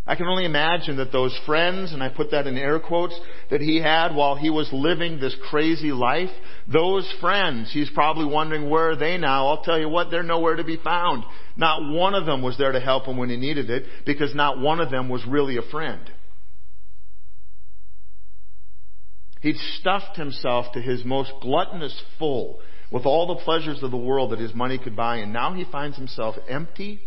I 0.10 0.16
can 0.16 0.26
only 0.26 0.46
imagine 0.46 0.98
that 0.98 1.12
those 1.12 1.40
friends, 1.46 1.94
and 1.94 2.02
I 2.02 2.10
put 2.10 2.32
that 2.32 2.48
in 2.48 2.58
air 2.58 2.80
quotes, 2.80 3.14
that 3.52 3.62
he 3.62 3.80
had 3.80 4.16
while 4.16 4.36
he 4.36 4.50
was 4.50 4.68
living 4.74 5.20
this 5.20 5.36
crazy 5.52 5.92
life, 5.92 6.32
those 6.68 7.08
friends, 7.22 7.70
he's 7.72 7.92
probably 7.92 8.26
wondering 8.26 8.72
where 8.72 8.90
are 8.90 8.96
they 8.96 9.20
now? 9.20 9.46
I'll 9.46 9.62
tell 9.62 9.80
you 9.80 9.88
what, 9.88 10.10
they're 10.10 10.24
nowhere 10.24 10.56
to 10.56 10.64
be 10.64 10.78
found. 10.78 11.26
Not 11.56 11.94
one 11.94 12.16
of 12.16 12.26
them 12.26 12.42
was 12.42 12.58
there 12.58 12.72
to 12.72 12.80
help 12.80 13.06
him 13.06 13.18
when 13.18 13.30
he 13.30 13.38
needed 13.38 13.70
it 13.70 13.84
because 14.04 14.34
not 14.34 14.58
one 14.58 14.80
of 14.80 14.90
them 14.90 15.10
was 15.10 15.24
really 15.28 15.58
a 15.58 15.72
friend. 15.72 16.02
He'd 19.42 19.58
stuffed 19.80 20.18
himself 20.18 20.74
to 20.74 20.82
his 20.82 21.06
most 21.06 21.34
gluttonous 21.40 22.02
full 22.18 22.62
with 22.92 23.06
all 23.06 23.28
the 23.28 23.44
pleasures 23.44 23.84
of 23.84 23.92
the 23.92 23.98
world 23.98 24.32
that 24.32 24.40
his 24.40 24.56
money 24.56 24.80
could 24.80 24.96
buy, 24.96 25.18
and 25.18 25.32
now 25.32 25.54
he 25.54 25.66
finds 25.72 25.98
himself 25.98 26.36
empty, 26.50 27.00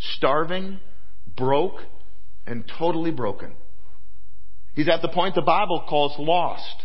starving, 0.00 0.80
broke, 1.36 1.76
and 2.46 2.64
totally 2.78 3.10
broken. 3.10 3.54
He's 4.74 4.88
at 4.88 5.02
the 5.02 5.08
point 5.08 5.34
the 5.34 5.42
Bible 5.42 5.84
calls 5.88 6.14
lost. 6.18 6.84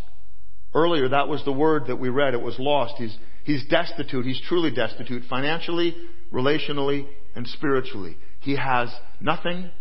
Earlier, 0.74 1.10
that 1.10 1.28
was 1.28 1.44
the 1.46 1.52
word 1.52 1.88
that 1.88 1.96
we 1.96 2.10
read. 2.10 2.34
It 2.34 2.42
was 2.42 2.60
lost. 2.60 2.96
He's, 2.98 3.18
he's 3.44 3.66
destitute. 3.68 4.26
He's 4.26 4.42
truly 4.48 4.72
destitute 4.72 5.24
financially, 5.30 5.96
relationally, 6.32 7.08
and 7.36 7.48
spiritually. 7.48 8.18
He 8.42 8.56
has 8.56 8.94
nothing 9.22 9.72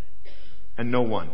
and 0.78 0.90
no 0.90 1.02
one. 1.02 1.30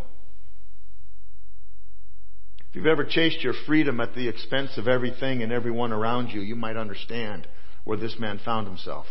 If 2.70 2.76
you've 2.76 2.86
ever 2.86 3.04
chased 3.04 3.44
your 3.44 3.52
freedom 3.66 4.00
at 4.00 4.14
the 4.14 4.28
expense 4.28 4.78
of 4.78 4.88
everything 4.88 5.42
and 5.42 5.52
everyone 5.52 5.92
around 5.92 6.28
you, 6.28 6.40
you 6.40 6.56
might 6.56 6.76
understand 6.76 7.46
where 7.84 7.98
this 7.98 8.16
man 8.18 8.40
found 8.42 8.66
himself. 8.66 9.04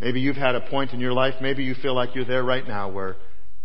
Maybe 0.00 0.20
you've 0.20 0.36
had 0.36 0.54
a 0.54 0.60
point 0.60 0.92
in 0.92 1.00
your 1.00 1.12
life, 1.12 1.34
maybe 1.40 1.64
you 1.64 1.74
feel 1.74 1.94
like 1.94 2.14
you're 2.14 2.26
there 2.26 2.44
right 2.44 2.66
now 2.66 2.90
where 2.90 3.16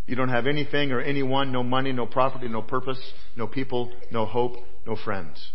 you 0.05 0.15
don't 0.15 0.29
have 0.29 0.47
anything 0.47 0.91
or 0.91 1.01
anyone, 1.01 1.51
no 1.51 1.61
money, 1.61 1.91
no 1.91 2.05
property, 2.05 2.47
no 2.47 2.61
purpose, 2.61 2.99
no 3.35 3.47
people, 3.47 3.91
no 4.11 4.25
hope, 4.25 4.55
no 4.85 4.95
friends. 4.95 5.51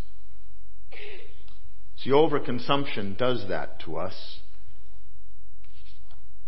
See, 1.99 2.11
overconsumption 2.11 3.17
does 3.17 3.47
that 3.49 3.81
to 3.85 3.97
us. 3.97 4.15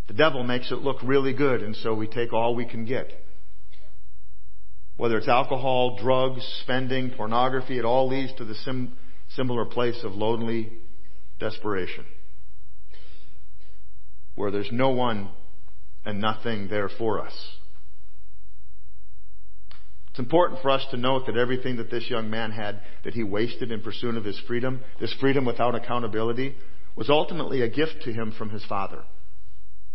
The 0.09 0.15
devil 0.15 0.43
makes 0.45 0.71
it 0.71 0.77
look 0.77 0.99
really 1.03 1.33
good, 1.33 1.63
and 1.63 1.75
so 1.77 1.95
we 1.95 2.07
take 2.07 2.33
all 2.33 2.55
we 2.55 2.67
can 2.67 2.85
get. 2.85 3.11
Whether 4.97 5.19
it's 5.19 5.29
alcohol, 5.29 5.99
drugs, 6.01 6.43
spending, 6.63 7.11
pornography, 7.11 7.79
it 7.79 7.85
all 7.85 8.09
leads 8.09 8.35
to 8.35 8.45
the 8.45 8.55
sim- 8.55 8.97
similar 9.31 9.65
place 9.65 10.01
of 10.03 10.13
lonely 10.13 10.73
desperation 11.39 12.05
where 14.39 14.51
there's 14.51 14.71
no 14.73 14.91
one 14.91 15.29
and 16.05 16.21
nothing 16.21 16.69
there 16.69 16.89
for 16.89 17.21
us. 17.21 17.35
It's 20.11 20.19
important 20.19 20.63
for 20.63 20.71
us 20.71 20.85
to 20.91 20.97
note 20.97 21.27
that 21.27 21.37
everything 21.37 21.77
that 21.77 21.91
this 21.91 22.09
young 22.09 22.31
man 22.31 22.51
had 22.51 22.81
that 23.05 23.15
he 23.15 23.23
wasted 23.23 23.71
in 23.71 23.83
pursuit 23.83 24.17
of 24.17 24.25
his 24.25 24.41
freedom, 24.47 24.81
this 25.01 25.15
freedom 25.21 25.45
without 25.45 25.75
accountability, 25.75 26.57
was 26.97 27.11
ultimately 27.11 27.63
a 27.63 27.69
gift 27.69 28.03
to 28.05 28.13
him 28.13 28.33
from 28.37 28.51
his 28.51 28.65
father. 28.65 29.03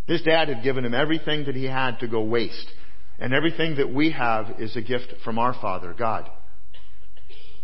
His 0.08 0.22
dad 0.22 0.50
had 0.50 0.64
given 0.64 0.86
him 0.86 0.94
everything 0.94 1.46
that 1.46 1.56
he 1.56 1.66
had 1.66 2.00
to 2.00 2.08
go 2.08 2.22
waste. 2.22 2.68
And 3.20 3.34
everything 3.34 3.78
that 3.78 3.94
we 3.94 4.12
have 4.12 4.60
is 4.60 4.76
a 4.76 4.82
gift 4.82 5.14
from 5.24 5.40
our 5.40 5.54
Father, 5.54 5.96
God. 5.98 6.30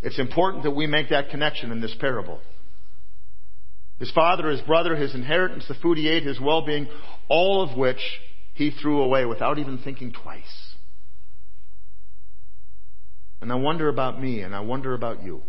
It's 0.02 0.20
important 0.20 0.64
that 0.64 0.72
we 0.72 0.88
make 0.88 1.10
that 1.10 1.30
connection 1.30 1.72
in 1.72 1.82
this 1.82 1.96
parable. 2.00 2.40
His 4.00 4.12
father, 4.12 4.50
his 4.50 4.62
brother, 4.62 4.96
his 4.96 5.14
inheritance, 5.14 5.68
the 5.68 5.74
food 5.76 5.98
he 5.98 6.08
ate, 6.08 6.24
his 6.24 6.40
well-being, 6.40 6.88
all 7.28 7.62
of 7.62 7.78
which 7.78 8.00
he 8.54 8.72
threw 8.72 9.02
away 9.02 9.26
without 9.26 9.60
even 9.60 9.78
thinking 9.78 10.14
twice. 10.14 10.76
And 13.42 13.52
I 13.52 13.56
wonder 13.56 13.90
about 13.90 14.22
me 14.22 14.42
and 14.42 14.56
I 14.56 14.62
wonder 14.62 14.94
about 14.94 15.24
you. 15.24 15.44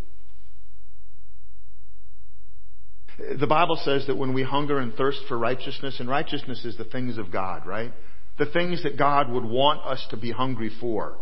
The 3.39 3.47
Bible 3.47 3.79
says 3.85 4.07
that 4.07 4.17
when 4.17 4.33
we 4.33 4.43
hunger 4.43 4.79
and 4.79 4.95
thirst 4.95 5.21
for 5.29 5.37
righteousness, 5.39 6.01
and 6.01 6.09
righteousness 6.09 6.65
is 6.65 6.77
the 6.77 6.85
things 6.85 7.19
of 7.19 7.31
God, 7.31 7.67
right? 7.67 7.93
The 8.39 8.47
things 8.47 8.83
that 8.83 8.97
God 8.97 9.31
would 9.31 9.45
want 9.45 9.85
us 9.85 10.05
to 10.11 10.17
be 10.17 10.31
hungry 10.31 10.71
for. 10.81 11.17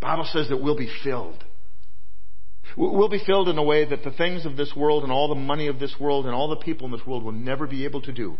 The 0.00 0.06
Bible 0.06 0.28
says 0.30 0.48
that 0.50 0.60
we'll 0.60 0.76
be 0.76 0.92
filled. 1.02 1.42
We'll 2.76 3.08
be 3.08 3.22
filled 3.24 3.48
in 3.48 3.58
a 3.58 3.62
way 3.62 3.84
that 3.84 4.02
the 4.04 4.12
things 4.12 4.46
of 4.46 4.56
this 4.56 4.72
world 4.74 5.02
and 5.02 5.12
all 5.12 5.28
the 5.28 5.34
money 5.34 5.66
of 5.66 5.78
this 5.78 5.94
world 6.00 6.26
and 6.26 6.34
all 6.34 6.48
the 6.48 6.56
people 6.56 6.86
in 6.86 6.92
this 6.92 7.06
world 7.06 7.22
will 7.22 7.32
never 7.32 7.66
be 7.66 7.84
able 7.84 8.00
to 8.02 8.12
do. 8.12 8.36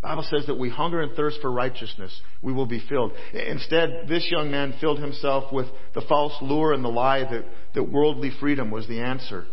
The 0.00 0.08
Bible 0.08 0.26
says 0.30 0.46
that 0.46 0.58
we 0.58 0.70
hunger 0.70 1.02
and 1.02 1.12
thirst 1.12 1.40
for 1.42 1.50
righteousness, 1.50 2.18
we 2.40 2.54
will 2.54 2.64
be 2.64 2.82
filled. 2.88 3.12
Instead, 3.34 4.06
this 4.08 4.26
young 4.30 4.50
man 4.50 4.74
filled 4.80 4.98
himself 4.98 5.52
with 5.52 5.66
the 5.94 6.00
false 6.02 6.32
lure 6.40 6.72
and 6.72 6.82
the 6.82 6.88
lie 6.88 7.20
that, 7.20 7.44
that 7.74 7.82
worldly 7.84 8.30
freedom 8.40 8.70
was 8.70 8.88
the 8.88 9.00
answer. 9.00 9.44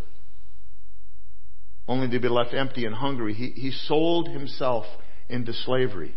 Only 1.86 2.10
to 2.10 2.20
be 2.20 2.30
left 2.30 2.54
empty 2.54 2.86
and 2.86 2.96
hungry. 2.96 3.34
He, 3.34 3.50
he 3.50 3.72
sold 3.72 4.30
himself 4.30 4.86
into 5.28 5.52
slavery, 5.52 6.16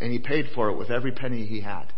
and 0.00 0.10
he 0.10 0.18
paid 0.18 0.46
for 0.54 0.70
it 0.70 0.76
with 0.76 0.90
every 0.90 1.12
penny 1.12 1.46
he 1.46 1.60
had. 1.60 1.92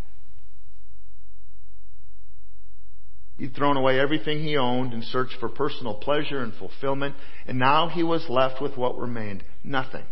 He'd 3.40 3.54
thrown 3.54 3.78
away 3.78 3.98
everything 3.98 4.42
he 4.42 4.58
owned 4.58 4.92
in 4.92 5.00
search 5.00 5.30
for 5.40 5.48
personal 5.48 5.94
pleasure 5.94 6.42
and 6.42 6.52
fulfillment, 6.52 7.16
and 7.46 7.58
now 7.58 7.88
he 7.88 8.02
was 8.02 8.28
left 8.28 8.60
with 8.60 8.76
what 8.76 8.98
remained 8.98 9.42
nothing 9.64 10.04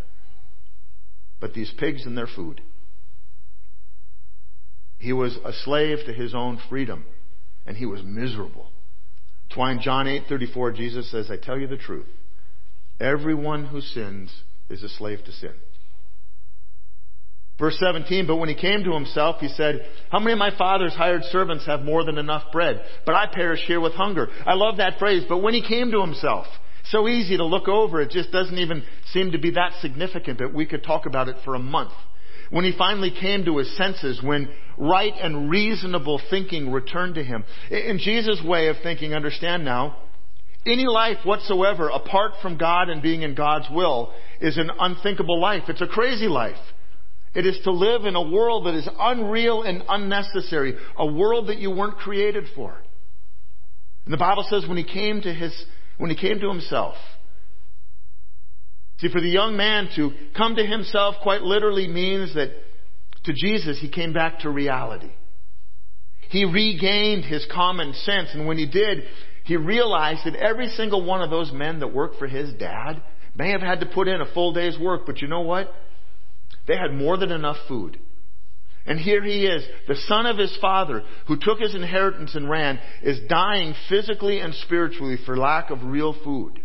but 1.39 1.53
these 1.53 1.71
pigs 1.77 2.07
and 2.07 2.17
their 2.17 2.27
food. 2.27 2.63
He 4.97 5.13
was 5.13 5.37
a 5.45 5.53
slave 5.53 5.99
to 6.07 6.13
his 6.15 6.35
own 6.35 6.59
freedom, 6.71 7.05
and 7.67 7.77
he 7.77 7.85
was 7.85 8.03
miserable. 8.03 8.73
In 9.55 9.81
John 9.83 10.07
8:34 10.07 10.75
Jesus 10.75 11.11
says, 11.11 11.31
"I 11.31 11.37
tell 11.37 11.59
you 11.59 11.67
the 11.67 11.77
truth. 11.77 12.09
Everyone 12.99 13.67
who 13.67 13.83
sins 13.83 14.43
is 14.71 14.83
a 14.83 14.89
slave 14.89 15.23
to 15.25 15.33
sin." 15.33 15.55
Verse 17.59 17.77
17, 17.81 18.27
but 18.27 18.37
when 18.37 18.49
he 18.49 18.55
came 18.55 18.85
to 18.85 18.93
himself, 18.93 19.41
he 19.41 19.49
said, 19.49 19.81
How 20.11 20.21
many 20.21 20.33
of 20.33 20.39
my 20.39 20.57
father's 20.57 20.95
hired 20.95 21.25
servants 21.25 21.67
have 21.67 21.83
more 21.83 22.05
than 22.05 22.17
enough 22.17 22.53
bread? 22.53 22.81
But 23.05 23.17
I 23.17 23.27
perish 23.27 23.61
here 23.67 23.81
with 23.81 23.95
hunger. 23.95 24.29
I 24.47 24.55
love 24.55 24.77
that 24.77 24.99
phrase, 25.01 25.25
but 25.29 25.39
when 25.39 25.55
he 25.55 25.67
came 25.67 25.91
to 25.91 26.01
himself, 26.01 26.47
so 26.85 27.09
easy 27.09 27.37
to 27.37 27.45
look 27.45 27.67
over, 27.67 28.01
it 28.01 28.11
just 28.11 28.31
doesn't 28.31 28.59
even 28.59 28.85
seem 29.13 29.33
to 29.33 29.39
be 29.39 29.51
that 29.51 29.73
significant, 29.81 30.39
but 30.39 30.55
we 30.55 30.67
could 30.67 30.85
talk 30.85 31.05
about 31.07 31.29
it 31.29 31.37
for 31.45 31.57
a 31.57 31.59
month. 31.59 31.93
When 32.51 32.65
he 32.65 32.73
finally 32.79 33.11
came 33.11 33.45
to 33.45 33.59
his 33.59 33.77
senses, 33.77 34.23
when 34.23 34.49
right 34.79 35.13
and 35.21 35.51
reasonable 35.51 36.21
thinking 36.31 36.71
returned 36.71 37.17
to 37.17 37.25
him. 37.25 37.45
In 37.71 37.99
Jesus' 37.99 38.41
way 38.43 38.69
of 38.69 38.77
thinking, 38.83 39.13
understand 39.13 39.65
now, 39.65 39.99
any 40.65 40.87
life 40.87 41.19
whatsoever 41.25 41.89
apart 41.89 42.33
from 42.41 42.57
God 42.57 42.89
and 42.89 43.03
being 43.03 43.23
in 43.23 43.35
God's 43.35 43.67
will 43.71 44.13
is 44.41 44.57
an 44.57 44.71
unthinkable 44.79 45.41
life. 45.41 45.65
It's 45.69 45.83
a 45.83 45.87
crazy 45.87 46.29
life. 46.29 46.57
It 47.35 47.47
is 47.47 47.59
to 47.65 47.73
live 47.73 48.05
in 48.05 48.17
a 48.17 48.23
world 48.23 48.67
that 48.67 48.75
is 48.75 48.89
unreal 48.99 49.63
and 49.63 49.83
unnecessary, 49.89 50.75
a 50.97 51.07
world 51.07 51.49
that 51.49 51.59
you 51.59 51.71
weren't 51.71 51.99
created 51.99 52.45
for. 52.55 52.75
And 54.05 54.13
the 54.13 54.19
Bible 54.19 54.47
says 54.49 54.67
when 54.67 54.79
he 54.79 54.85
came 54.85 55.21
to 55.21 55.33
his, 55.33 55.53
when 55.99 56.11
he 56.11 56.17
came 56.17 56.41
to 56.41 56.49
himself, 56.49 56.97
See, 59.01 59.09
for 59.13 59.21
the 59.21 59.29
young 59.29 59.57
man 59.57 59.89
to 59.95 60.11
come 60.37 60.57
to 60.57 60.67
himself 60.67 61.17
quite 61.23 61.43
literally 61.43 61.87
means 61.87 62.35
that 62.35 62.51
to 63.25 63.33
Jesus, 63.33 63.79
he 63.81 63.89
came 63.89 64.13
back 64.13 64.41
to 64.41 64.51
reality. 64.51 65.13
He 66.31 66.45
regained 66.45 67.25
his 67.25 67.47
common 67.53 67.95
sense, 67.95 68.31
and 68.35 68.47
when 68.47 68.59
he 68.59 68.67
did, 68.67 69.05
he 69.45 69.57
realized 69.57 70.21
that 70.25 70.35
every 70.35 70.69
single 70.71 71.05
one 71.05 71.23
of 71.23 71.31
those 71.31 71.53
men 71.53 71.79
that 71.81 71.95
worked 71.95 72.19
for 72.19 72.27
his 72.27 72.53
dad 72.55 73.03
may 73.35 73.51
have 73.51 73.61
had 73.61 73.81
to 73.81 73.87
put 73.87 74.09
in 74.09 74.21
a 74.21 74.33
full 74.35 74.53
day's 74.53 74.79
work, 74.79 75.03
but 75.07 75.23
you 75.23 75.29
know 75.29 75.41
what? 75.41 75.73
They 76.69 76.77
had 76.77 76.93
more 76.93 77.17
than 77.17 77.33
enough 77.33 77.57
food. 77.67 77.99
And 78.87 78.99
here 78.99 79.23
he 79.23 79.47
is, 79.47 79.67
the 79.87 79.97
son 80.07 80.27
of 80.27 80.39
his 80.39 80.57
father, 80.61 81.03
who 81.27 81.37
took 81.37 81.59
his 81.59 81.75
inheritance 81.75 82.35
and 82.35 82.49
ran, 82.49 82.79
is 83.03 83.21
dying 83.29 83.75
physically 83.89 84.41
and 84.41 84.55
spiritually 84.55 85.17
for 85.27 85.37
lack 85.37 85.71
of 85.71 85.83
real 85.83 86.15
food. 86.25 86.61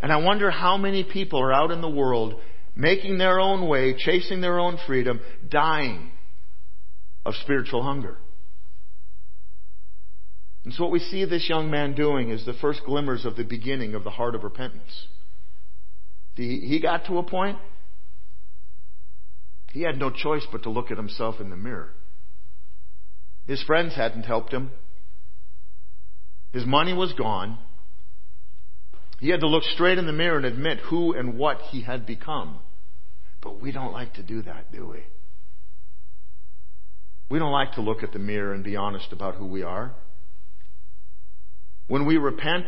And 0.00 0.10
I 0.10 0.16
wonder 0.16 0.50
how 0.50 0.76
many 0.76 1.04
people 1.04 1.40
are 1.40 1.52
out 1.52 1.70
in 1.70 1.80
the 1.80 1.88
world 1.88 2.40
making 2.76 3.18
their 3.18 3.38
own 3.38 3.68
way, 3.68 3.94
chasing 3.96 4.40
their 4.40 4.58
own 4.58 4.78
freedom, 4.86 5.20
dying 5.48 6.10
of 7.24 7.34
spiritual 7.42 7.82
hunger. 7.82 8.18
And 10.64 10.74
so 10.74 10.82
what 10.84 10.92
we 10.92 10.98
see 10.98 11.24
this 11.24 11.48
young 11.48 11.70
man 11.70 11.94
doing 11.94 12.30
is 12.30 12.44
the 12.44 12.54
first 12.54 12.80
glimmers 12.84 13.24
of 13.24 13.36
the 13.36 13.44
beginning 13.44 13.94
of 13.94 14.02
the 14.02 14.10
heart 14.10 14.34
of 14.34 14.42
repentance. 14.42 15.06
He 16.34 16.80
got 16.82 17.06
to 17.06 17.18
a 17.18 17.22
point, 17.22 17.58
he 19.74 19.82
had 19.82 19.98
no 19.98 20.08
choice 20.08 20.46
but 20.52 20.62
to 20.62 20.70
look 20.70 20.92
at 20.92 20.96
himself 20.96 21.40
in 21.40 21.50
the 21.50 21.56
mirror. 21.56 21.90
His 23.44 23.60
friends 23.64 23.96
hadn't 23.96 24.22
helped 24.22 24.52
him. 24.52 24.70
His 26.52 26.64
money 26.64 26.92
was 26.92 27.12
gone. 27.12 27.58
He 29.18 29.30
had 29.30 29.40
to 29.40 29.48
look 29.48 29.64
straight 29.64 29.98
in 29.98 30.06
the 30.06 30.12
mirror 30.12 30.36
and 30.36 30.46
admit 30.46 30.78
who 30.78 31.12
and 31.12 31.36
what 31.36 31.58
he 31.72 31.82
had 31.82 32.06
become. 32.06 32.60
But 33.42 33.60
we 33.60 33.72
don't 33.72 33.92
like 33.92 34.14
to 34.14 34.22
do 34.22 34.42
that, 34.42 34.70
do 34.70 34.86
we? 34.86 35.02
We 37.28 37.40
don't 37.40 37.50
like 37.50 37.72
to 37.72 37.80
look 37.80 38.04
at 38.04 38.12
the 38.12 38.20
mirror 38.20 38.54
and 38.54 38.62
be 38.62 38.76
honest 38.76 39.10
about 39.10 39.34
who 39.34 39.46
we 39.46 39.64
are. 39.64 39.92
When 41.88 42.06
we 42.06 42.16
repent, 42.16 42.66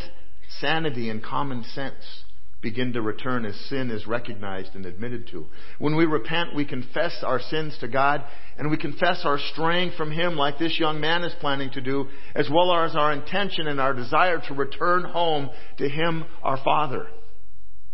sanity 0.58 1.08
and 1.08 1.22
common 1.22 1.62
sense 1.62 2.24
begin 2.62 2.92
to 2.94 3.02
return 3.02 3.44
as 3.44 3.54
sin 3.68 3.90
is 3.90 4.06
recognized 4.06 4.74
and 4.74 4.86
admitted 4.86 5.28
to. 5.28 5.46
When 5.78 5.96
we 5.96 6.06
repent, 6.06 6.54
we 6.54 6.64
confess 6.64 7.22
our 7.22 7.40
sins 7.40 7.76
to 7.80 7.88
God 7.88 8.24
and 8.56 8.70
we 8.70 8.76
confess 8.76 9.22
our 9.24 9.38
straying 9.52 9.92
from 9.96 10.10
Him 10.10 10.36
like 10.36 10.58
this 10.58 10.78
young 10.78 11.00
man 11.00 11.22
is 11.22 11.34
planning 11.40 11.70
to 11.72 11.80
do, 11.80 12.08
as 12.34 12.48
well 12.50 12.72
as 12.74 12.96
our 12.96 13.12
intention 13.12 13.68
and 13.68 13.80
our 13.80 13.92
desire 13.92 14.40
to 14.48 14.54
return 14.54 15.04
home 15.04 15.50
to 15.78 15.88
Him, 15.88 16.24
our 16.42 16.58
Father. 16.64 17.06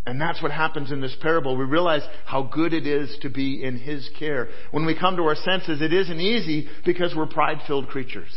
And 0.06 0.20
that's 0.20 0.42
what 0.42 0.50
happens 0.50 0.90
in 0.90 1.00
this 1.00 1.16
parable. 1.20 1.56
We 1.56 1.64
realize 1.64 2.02
how 2.24 2.42
good 2.42 2.72
it 2.72 2.86
is 2.86 3.16
to 3.22 3.30
be 3.30 3.62
in 3.62 3.78
His 3.78 4.08
care. 4.18 4.48
When 4.70 4.84
we 4.84 4.98
come 4.98 5.16
to 5.16 5.22
our 5.24 5.36
senses, 5.36 5.80
it 5.80 5.92
isn't 5.92 6.20
easy 6.20 6.68
because 6.84 7.14
we're 7.16 7.26
pride 7.26 7.58
filled 7.66 7.88
creatures. 7.88 8.32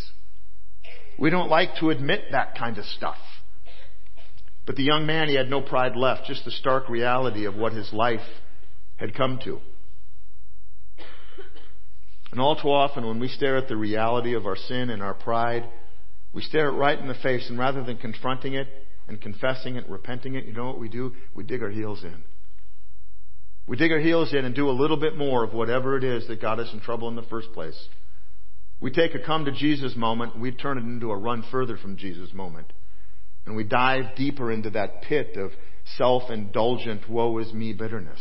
We 1.17 1.29
don't 1.29 1.49
like 1.49 1.77
to 1.79 1.89
admit 1.91 2.25
that 2.31 2.57
kind 2.57 2.77
of 2.77 2.85
stuff. 2.85 3.17
But 4.65 4.75
the 4.75 4.83
young 4.83 5.05
man, 5.05 5.27
he 5.27 5.35
had 5.35 5.49
no 5.49 5.61
pride 5.61 5.95
left, 5.95 6.25
just 6.25 6.45
the 6.45 6.51
stark 6.51 6.89
reality 6.89 7.45
of 7.45 7.55
what 7.55 7.73
his 7.73 7.93
life 7.93 8.25
had 8.97 9.13
come 9.13 9.39
to. 9.43 9.59
And 12.31 12.41
all 12.41 12.55
too 12.55 12.69
often, 12.69 13.05
when 13.05 13.19
we 13.19 13.27
stare 13.27 13.57
at 13.57 13.67
the 13.67 13.77
reality 13.77 14.35
of 14.35 14.45
our 14.45 14.55
sin 14.55 14.89
and 14.89 15.01
our 15.01 15.13
pride, 15.13 15.69
we 16.33 16.41
stare 16.41 16.67
it 16.69 16.73
right 16.73 16.99
in 16.99 17.07
the 17.07 17.13
face, 17.13 17.49
and 17.49 17.57
rather 17.57 17.83
than 17.83 17.97
confronting 17.97 18.55
it, 18.55 18.67
and 19.07 19.21
confessing 19.21 19.75
it, 19.75 19.87
repenting 19.87 20.35
it, 20.35 20.45
you 20.45 20.53
know 20.53 20.65
what 20.65 20.79
we 20.79 20.89
do? 20.89 21.13
We 21.35 21.43
dig 21.43 21.61
our 21.61 21.69
heels 21.69 22.03
in. 22.03 22.23
We 23.67 23.77
dig 23.77 23.91
our 23.91 23.99
heels 23.99 24.33
in 24.33 24.45
and 24.45 24.55
do 24.55 24.69
a 24.69 24.71
little 24.71 24.97
bit 24.97 25.15
more 25.15 25.43
of 25.43 25.53
whatever 25.53 25.97
it 25.97 26.03
is 26.03 26.27
that 26.27 26.41
got 26.41 26.59
us 26.59 26.71
in 26.73 26.81
trouble 26.81 27.07
in 27.07 27.15
the 27.15 27.23
first 27.23 27.53
place. 27.53 27.87
We 28.81 28.91
take 28.91 29.15
a 29.15 29.25
come 29.25 29.45
to 29.45 29.51
Jesus 29.51 29.95
moment, 29.95 30.39
we 30.39 30.51
turn 30.51 30.77
it 30.77 30.81
into 30.81 31.11
a 31.11 31.17
run 31.17 31.43
further 31.51 31.77
from 31.77 31.97
Jesus 31.97 32.33
moment. 32.33 32.71
And 33.45 33.55
we 33.55 33.63
dive 33.63 34.15
deeper 34.15 34.51
into 34.51 34.71
that 34.71 35.03
pit 35.03 35.37
of 35.37 35.51
self-indulgent, 35.97 37.09
woe 37.09 37.37
is 37.37 37.53
me 37.53 37.73
bitterness. 37.73 38.19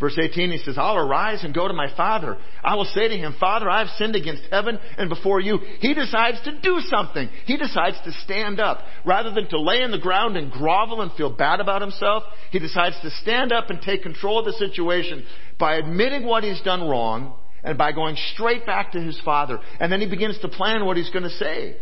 Verse 0.00 0.18
18, 0.20 0.50
he 0.50 0.58
says, 0.58 0.76
I'll 0.76 0.96
arise 0.96 1.44
and 1.44 1.54
go 1.54 1.68
to 1.68 1.72
my 1.72 1.86
father. 1.96 2.36
I 2.62 2.74
will 2.74 2.84
say 2.84 3.08
to 3.08 3.16
him, 3.16 3.36
Father, 3.38 3.70
I 3.70 3.78
have 3.78 3.88
sinned 3.96 4.16
against 4.16 4.42
heaven 4.50 4.78
and 4.98 5.08
before 5.08 5.40
you. 5.40 5.58
He 5.78 5.94
decides 5.94 6.42
to 6.42 6.60
do 6.60 6.80
something. 6.90 7.28
He 7.46 7.56
decides 7.56 7.96
to 8.04 8.12
stand 8.24 8.60
up. 8.60 8.80
Rather 9.06 9.30
than 9.30 9.48
to 9.48 9.60
lay 9.60 9.82
in 9.82 9.92
the 9.92 9.98
ground 9.98 10.36
and 10.36 10.50
grovel 10.50 11.00
and 11.00 11.12
feel 11.12 11.30
bad 11.30 11.60
about 11.60 11.80
himself, 11.80 12.24
he 12.50 12.58
decides 12.58 13.00
to 13.02 13.10
stand 13.22 13.52
up 13.52 13.70
and 13.70 13.80
take 13.80 14.02
control 14.02 14.40
of 14.40 14.46
the 14.46 14.52
situation 14.52 15.24
by 15.58 15.76
admitting 15.76 16.26
what 16.26 16.42
he's 16.42 16.60
done 16.62 16.88
wrong 16.88 17.36
and 17.62 17.78
by 17.78 17.92
going 17.92 18.16
straight 18.34 18.66
back 18.66 18.92
to 18.92 19.00
his 19.00 19.18
father. 19.24 19.60
And 19.78 19.92
then 19.92 20.00
he 20.00 20.08
begins 20.08 20.38
to 20.40 20.48
plan 20.48 20.84
what 20.84 20.96
he's 20.96 21.10
going 21.10 21.22
to 21.22 21.30
say. 21.30 21.76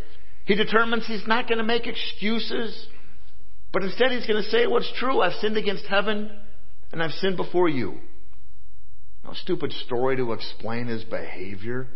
He 0.44 0.54
determines 0.54 1.06
he's 1.06 1.26
not 1.26 1.48
going 1.48 1.58
to 1.58 1.64
make 1.64 1.86
excuses, 1.86 2.86
but 3.72 3.82
instead 3.82 4.10
he's 4.10 4.26
going 4.26 4.42
to 4.42 4.50
say 4.50 4.66
what's 4.66 4.92
true. 4.98 5.20
I've 5.20 5.40
sinned 5.40 5.56
against 5.56 5.86
heaven 5.86 6.30
and 6.92 7.02
I've 7.02 7.12
sinned 7.12 7.36
before 7.36 7.68
you. 7.68 7.98
No 9.24 9.32
stupid 9.34 9.72
story 9.72 10.16
to 10.16 10.32
explain 10.32 10.86
his 10.86 11.04
behavior. 11.04 11.86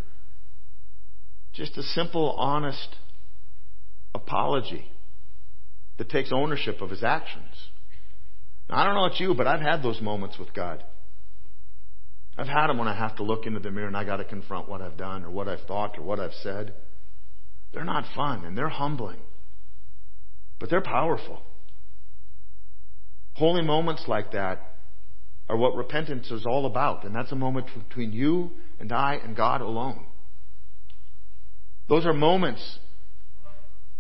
Just 1.53 1.77
a 1.77 1.83
simple, 1.83 2.33
honest 2.33 2.97
apology 4.15 4.91
that 5.99 6.09
takes 6.09 6.31
ownership 6.33 6.81
of 6.81 6.91
his 6.91 7.03
actions. 7.03 7.55
Now, 8.69 8.79
I 8.79 8.85
don't 8.85 8.95
know 8.95 9.07
about 9.07 9.21
you, 9.21 9.35
but 9.35 9.47
I've 9.47 9.61
had 9.61 9.83
those 9.83 10.01
moments 10.01 10.39
with 10.39 10.53
God. 10.55 10.85
I've 12.39 12.47
had 12.47 12.67
them 12.67 12.79
when 12.79 12.89
I 12.89 12.95
have 12.95 13.17
to 13.17 13.23
look 13.23 13.47
into 13.47 13.61
the 13.61 13.71
mirror 13.71 13.87
and 13.87 13.97
I 13.97 14.05
got 14.05 14.19
to 14.19 14.25
confront 14.25 14.69
what 14.69 14.83
I've 14.83 14.97
done 14.97 15.25
or 15.25 15.31
what 15.31 15.49
I've 15.49 15.63
thought 15.67 15.99
or 15.99 16.03
what 16.03 16.21
I've 16.21 16.35
said. 16.43 16.75
They're 17.73 17.85
not 17.85 18.05
fun 18.15 18.45
and 18.45 18.57
they're 18.57 18.69
humbling, 18.69 19.21
but 20.59 20.71
they're 20.71 20.81
powerful. 20.81 21.43
Holy 23.35 23.63
moments 23.63 24.05
like 24.09 24.33
that 24.33 24.77
are 25.49 25.57
what 25.57 25.77
repentance 25.77 26.31
is 26.31 26.47
all 26.47 26.67
about. 26.67 27.05
And 27.05 27.15
that's 27.15 27.33
a 27.33 27.37
moment 27.37 27.67
between 27.89 28.13
you 28.13 28.53
and 28.81 28.93
I 28.93 29.21
and 29.23 29.37
God 29.37 29.61
alone. 29.61 30.07
Those 31.89 32.07
are 32.07 32.15
moments 32.15 32.79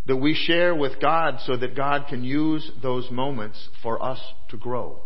that 0.07 0.16
we 0.16 0.35
share 0.35 0.74
with 0.74 1.00
God 1.00 1.38
so 1.44 1.57
that 1.57 1.76
God 1.76 2.07
can 2.09 2.24
use 2.24 2.70
those 2.83 3.11
moments 3.11 3.68
for 3.83 4.02
us 4.02 4.20
to 4.48 4.57
grow. 4.57 5.02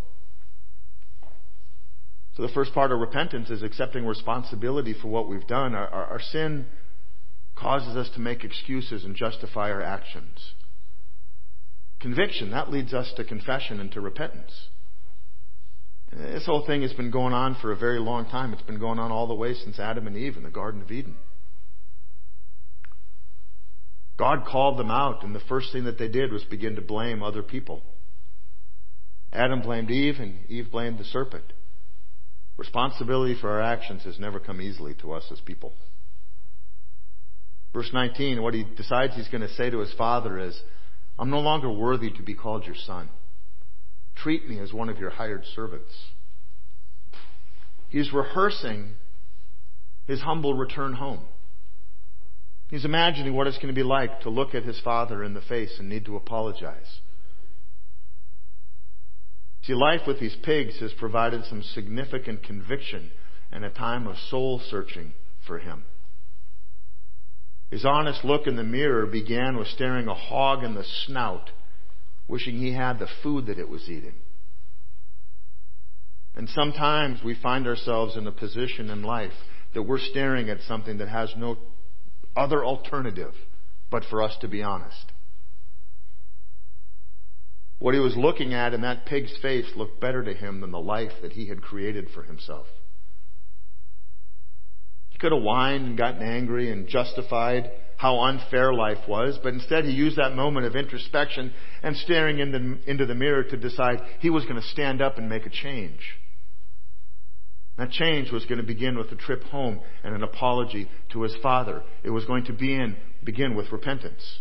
So 2.37 2.42
the 2.42 2.53
first 2.53 2.73
part 2.73 2.92
of 2.92 3.01
repentance 3.01 3.51
is 3.51 3.62
accepting 3.62 4.07
responsibility 4.07 4.94
for 5.01 5.09
what 5.09 5.29
we've 5.29 5.46
done. 5.46 5.75
Our, 5.75 5.88
our, 5.88 6.05
our 6.05 6.20
sin 6.20 6.66
causes 7.61 7.96
us 7.96 8.11
to 8.14 8.20
make 8.20 8.44
excuses 8.44 9.05
and 9.05 9.14
justify 9.14 9.70
our 9.70 9.83
actions. 9.83 10.55
Conviction, 12.01 12.51
that 12.51 12.70
leads 12.70 12.94
us 12.94 13.12
to 13.16 13.25
confession 13.25 13.79
and 13.79 13.92
to 13.92 14.01
repentance. 14.01 14.68
This 16.11 16.46
whole 16.46 16.66
thing 16.66 16.83
has 16.83 16.92
been 16.94 17.11
going 17.11 17.35
on 17.35 17.57
for 17.61 17.70
a 17.70 17.77
very 17.77 18.01
long 18.01 18.25
time. 18.25 18.53
It's 18.53 18.62
been 18.62 18.81
going 18.81 18.99
on 18.99 19.12
all 19.12 19.29
the 19.29 19.35
way 19.35 19.55
since 19.55 19.79
Adam 19.79 20.07
and 20.07 20.16
Eve 20.16 20.37
in 20.37 20.42
the 20.42 20.51
Garden 20.51 20.83
of 20.83 20.90
Eden. 20.90 21.16
God 24.18 24.44
called 24.44 24.79
them 24.79 24.90
out, 24.90 25.23
and 25.23 25.35
the 25.35 25.40
first 25.40 25.73
thing 25.73 25.85
that 25.85 25.99
they 25.99 26.09
did 26.09 26.33
was 26.33 26.44
begin 26.44 26.75
to 26.77 26.83
blame 26.83 27.23
other 27.23 27.42
people. 27.42 27.83
Adam 29.33 29.62
blamed 29.62 29.90
Eve, 29.90 30.16
and 30.18 30.38
Eve 30.49 30.70
blamed 30.70 30.99
the 30.99 31.05
serpent. 31.05 31.53
Responsibility 32.59 33.37
for 33.40 33.49
our 33.51 33.62
actions 33.62 34.03
has 34.03 34.18
never 34.18 34.40
come 34.40 34.61
easily 34.61 34.94
to 35.01 35.12
us 35.12 35.25
as 35.31 35.40
people. 35.40 35.73
Verse 37.72 37.90
19, 37.92 38.42
what 38.42 38.54
he 38.54 38.64
decides 38.76 39.14
he's 39.14 39.28
going 39.28 39.42
to 39.42 39.54
say 39.54 39.70
to 39.70 39.78
his 39.78 39.92
father 39.94 40.38
is, 40.38 40.61
I'm 41.18 41.30
no 41.30 41.40
longer 41.40 41.70
worthy 41.70 42.11
to 42.11 42.22
be 42.22 42.35
called 42.35 42.64
your 42.66 42.74
son. 42.74 43.09
Treat 44.16 44.48
me 44.48 44.59
as 44.59 44.72
one 44.72 44.88
of 44.88 44.98
your 44.98 45.11
hired 45.11 45.44
servants. 45.54 45.92
He's 47.88 48.12
rehearsing 48.12 48.94
his 50.06 50.20
humble 50.20 50.54
return 50.54 50.94
home. 50.94 51.20
He's 52.68 52.85
imagining 52.85 53.35
what 53.35 53.46
it's 53.46 53.56
going 53.56 53.68
to 53.68 53.74
be 53.74 53.83
like 53.83 54.20
to 54.20 54.30
look 54.30 54.54
at 54.54 54.64
his 54.64 54.80
father 54.80 55.24
in 55.24 55.35
the 55.35 55.40
face 55.40 55.74
and 55.78 55.88
need 55.88 56.04
to 56.06 56.16
apologize. 56.16 57.00
See, 59.62 59.74
life 59.74 60.02
with 60.06 60.20
these 60.20 60.37
pigs 60.42 60.78
has 60.80 60.92
provided 60.92 61.44
some 61.44 61.62
significant 61.62 62.42
conviction 62.44 63.11
and 63.52 63.64
a 63.64 63.70
time 63.70 64.06
of 64.06 64.16
soul 64.30 64.61
searching 64.70 65.12
for 65.46 65.59
him. 65.59 65.85
His 67.70 67.85
honest 67.85 68.24
look 68.24 68.46
in 68.46 68.56
the 68.56 68.64
mirror 68.64 69.06
began 69.06 69.56
with 69.56 69.68
staring 69.68 70.09
a 70.09 70.14
hog 70.14 70.64
in 70.64 70.74
the 70.74 70.85
snout 71.06 71.50
wishing 72.26 72.56
he 72.56 72.72
had 72.72 72.98
the 72.98 73.09
food 73.22 73.46
that 73.46 73.59
it 73.59 73.68
was 73.68 73.88
eating. 73.88 74.14
And 76.35 76.48
sometimes 76.48 77.22
we 77.24 77.35
find 77.35 77.66
ourselves 77.66 78.16
in 78.16 78.26
a 78.26 78.33
position 78.33 78.88
in 78.88 79.02
life 79.02 79.33
that 79.74 79.83
we're 79.83 79.98
staring 79.98 80.48
at 80.48 80.61
something 80.66 80.98
that 80.98 81.09
has 81.09 81.33
no 81.37 81.59
other 82.37 82.64
alternative 82.64 83.35
but 83.90 84.04
for 84.09 84.22
us 84.22 84.37
to 84.40 84.48
be 84.48 84.62
honest. 84.62 85.12
What 87.80 87.94
he 87.94 88.00
was 88.00 88.16
looking 88.16 88.54
at 88.54 88.74
in 88.74 88.83
that 88.83 89.06
pig's 89.06 89.37
face 89.42 89.66
looked 89.74 90.00
better 90.00 90.22
to 90.22 90.35
him 90.35 90.61
than 90.61 90.70
the 90.70 90.78
life 90.78 91.12
that 91.22 91.33
he 91.33 91.48
had 91.48 91.62
created 91.62 92.09
for 92.14 92.22
himself. 92.22 92.66
Could 95.20 95.33
have 95.33 95.42
whined 95.42 95.87
and 95.87 95.98
gotten 95.98 96.22
angry 96.22 96.70
and 96.70 96.88
justified 96.88 97.70
how 97.96 98.20
unfair 98.20 98.72
life 98.72 99.06
was, 99.06 99.38
but 99.42 99.52
instead 99.52 99.85
he 99.85 99.92
used 99.92 100.16
that 100.16 100.35
moment 100.35 100.64
of 100.64 100.74
introspection 100.74 101.52
and 101.83 101.94
staring 101.94 102.38
into, 102.38 102.78
into 102.87 103.04
the 103.04 103.14
mirror 103.14 103.44
to 103.44 103.56
decide 103.59 104.00
he 104.20 104.30
was 104.30 104.44
going 104.44 104.56
to 104.56 104.66
stand 104.68 105.02
up 105.02 105.18
and 105.18 105.28
make 105.28 105.44
a 105.44 105.50
change. 105.50 106.00
That 107.76 107.90
change 107.90 108.30
was 108.30 108.46
going 108.46 108.61
to 108.61 108.66
begin 108.66 108.96
with 108.96 109.12
a 109.12 109.16
trip 109.16 109.42
home 109.44 109.80
and 110.02 110.14
an 110.14 110.22
apology 110.22 110.88
to 111.12 111.22
his 111.22 111.37
father. 111.42 111.83
It 112.02 112.11
was 112.11 112.24
going 112.24 112.44
to 112.44 112.52
begin, 112.52 112.96
begin 113.22 113.54
with 113.54 113.72
repentance. 113.72 114.38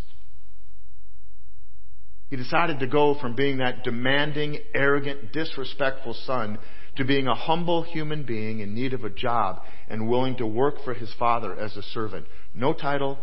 He 2.29 2.37
decided 2.37 2.79
to 2.79 2.87
go 2.87 3.15
from 3.19 3.35
being 3.35 3.57
that 3.57 3.83
demanding, 3.83 4.59
arrogant, 4.73 5.33
disrespectful 5.33 6.13
son 6.13 6.59
to 6.99 7.05
being 7.05 7.27
a 7.27 7.35
humble 7.35 7.81
human 7.81 8.23
being 8.23 8.59
in 8.59 8.75
need 8.75 8.93
of 8.93 9.05
a 9.05 9.09
job 9.09 9.62
and 9.88 10.09
willing 10.09 10.35
to 10.35 10.45
work 10.45 10.75
for 10.83 10.93
his 10.93 11.12
father 11.17 11.57
as 11.57 11.77
a 11.77 11.81
servant. 11.81 12.25
No 12.53 12.73
title, 12.73 13.17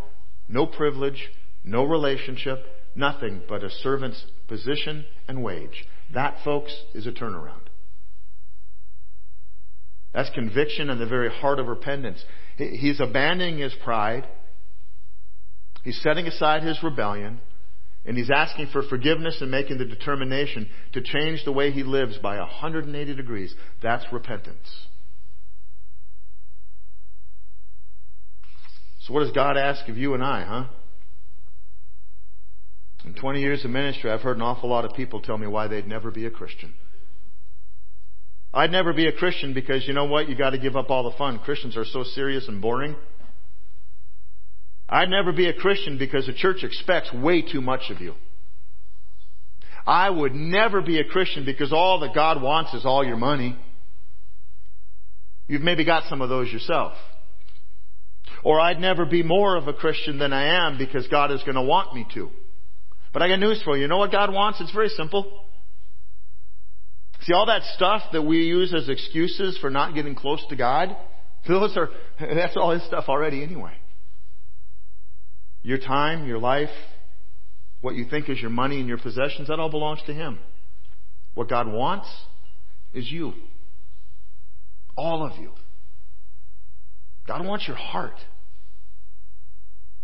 no 0.49 0.67
privilege, 0.67 1.29
no 1.63 1.85
relationship, 1.85 2.59
nothing 2.95 3.43
but 3.47 3.63
a 3.63 3.69
servant's 3.69 4.25
position 4.49 5.05
and 5.29 5.45
wage. 5.45 5.85
That, 6.15 6.39
folks, 6.43 6.75
is 6.95 7.07
a 7.07 7.13
turnaround. 7.13 7.67
That's 10.15 10.31
conviction 10.31 10.89
in 10.89 10.99
the 10.99 11.07
very 11.07 11.29
heart 11.29 11.59
of 11.59 11.67
repentance. 11.67 12.25
He's 12.57 12.99
abandoning 12.99 13.59
his 13.59 13.75
pride. 13.85 14.27
He's 15.85 16.01
setting 16.01 16.27
aside 16.27 16.63
his 16.63 16.83
rebellion. 16.83 17.43
And 18.07 18.17
he's 18.17 18.31
asking 18.31 18.69
for 18.69 18.83
forgiveness 18.83 19.39
and 19.41 19.51
making 19.51 19.79
the 19.79 19.85
determination 19.85 20.71
to 20.93 21.01
change 21.03 21.45
the 21.45 21.53
way 21.53 21.73
he 21.73 21.83
lives 21.83 22.17
by 22.19 22.39
180 22.39 23.15
degrees. 23.15 23.55
That's 23.83 24.05
repentance. 24.13 24.87
So, 29.01 29.13
what 29.13 29.21
does 29.21 29.33
God 29.33 29.57
ask 29.57 29.89
of 29.89 29.97
you 29.97 30.15
and 30.15 30.23
I, 30.23 30.45
huh? 30.45 30.65
In 33.05 33.15
20 33.15 33.41
years 33.41 33.65
of 33.65 33.71
ministry, 33.71 34.11
I've 34.11 34.21
heard 34.21 34.37
an 34.37 34.43
awful 34.43 34.69
lot 34.69 34.85
of 34.85 34.95
people 34.95 35.21
tell 35.21 35.39
me 35.39 35.47
why 35.47 35.69
they'd 35.69 35.87
never 35.87 36.11
be 36.11 36.27
a 36.27 36.31
Christian. 36.31 36.75
I'd 38.53 38.73
never 38.73 38.93
be 38.93 39.07
a 39.07 39.13
Christian 39.13 39.53
because 39.53 39.87
you 39.87 39.95
know 39.95 40.07
what? 40.07 40.29
You 40.29 40.37
got 40.37 40.51
to 40.51 40.59
give 40.59 40.77
up 40.77 40.91
all 40.91 41.05
the 41.05 41.17
fun. 41.17 41.39
Christians 41.41 41.77
are 41.77 41.85
so 41.85 42.03
serious 42.03 42.49
and 42.49 42.61
boring. 42.63 42.97
I'd 44.89 45.09
never 45.09 45.33
be 45.33 45.49
a 45.49 45.55
Christian 45.55 45.99
because 45.99 46.27
the 46.27 46.33
church 46.33 46.63
expects 46.63 47.13
way 47.13 47.43
too 47.43 47.61
much 47.61 47.91
of 47.91 48.01
you. 48.01 48.15
I 49.87 50.11
would 50.11 50.35
never 50.35 50.81
be 50.81 50.99
a 50.99 51.05
Christian 51.05 51.45
because 51.45 51.73
all 51.73 52.01
that 52.01 52.15
God 52.15 52.43
wants 52.43 52.75
is 52.75 52.85
all 52.85 53.05
your 53.05 53.17
money. 53.17 53.57
You've 55.49 55.63
maybe 55.63 55.85
got 55.85 56.09
some 56.09 56.21
of 56.21 56.29
those 56.29 56.51
yourself. 56.53 56.93
Or 58.43 58.61
I'd 58.61 58.81
never 58.81 59.07
be 59.07 59.23
more 59.23 59.57
of 59.57 59.69
a 59.69 59.73
Christian 59.73 60.19
than 60.19 60.33
I 60.33 60.67
am 60.67 60.77
because 60.79 61.07
God 61.09 61.31
is 61.31 61.43
going 61.43 61.55
to 61.55 61.63
want 61.63 61.95
me 61.95 62.07
to. 62.15 62.31
But 63.13 63.23
I 63.23 63.29
got 63.29 63.39
news 63.39 63.63
for 63.65 63.77
you. 63.77 63.83
You 63.83 63.89
know 63.89 63.99
what 63.99 64.13
God 64.13 64.33
wants? 64.33 64.61
It's 64.61 64.73
very 64.73 64.89
simple. 64.89 65.45
See, 67.23 67.33
all 67.33 67.47
that 67.47 67.63
stuff 67.75 68.03
that 68.13 68.23
we 68.23 68.45
use 68.45 68.75
as 68.75 68.89
excuses 68.89 69.57
for 69.61 69.71
not 69.71 69.95
getting 69.95 70.15
close 70.15 70.45
to 70.51 70.57
God, 70.57 70.97
those 71.49 71.77
are, 71.77 71.89
that's 72.21 72.57
all 72.57 72.73
His 72.73 72.85
stuff 72.87 73.05
already 73.09 73.43
anyway. 73.43 73.73
Your 75.63 75.79
time, 75.79 76.27
your 76.27 76.39
life, 76.39 76.71
what 77.81 77.95
you 77.95 78.07
think 78.09 78.29
is 78.29 78.41
your 78.41 78.51
money 78.51 78.79
and 78.79 78.89
your 78.89 78.99
possessions, 78.99 79.49
that 79.49 79.59
all 79.59 79.71
belongs 79.71 80.01
to 80.07 80.15
Him. 80.15 80.39
What 81.35 81.49
God 81.49 81.69
wants 81.69 82.09
is 82.93 83.11
you. 83.11 83.33
All 84.97 85.25
of 85.25 85.39
you. 85.39 85.53
God 87.27 87.45
wants 87.45 87.67
your 87.67 87.77
heart. 87.77 88.19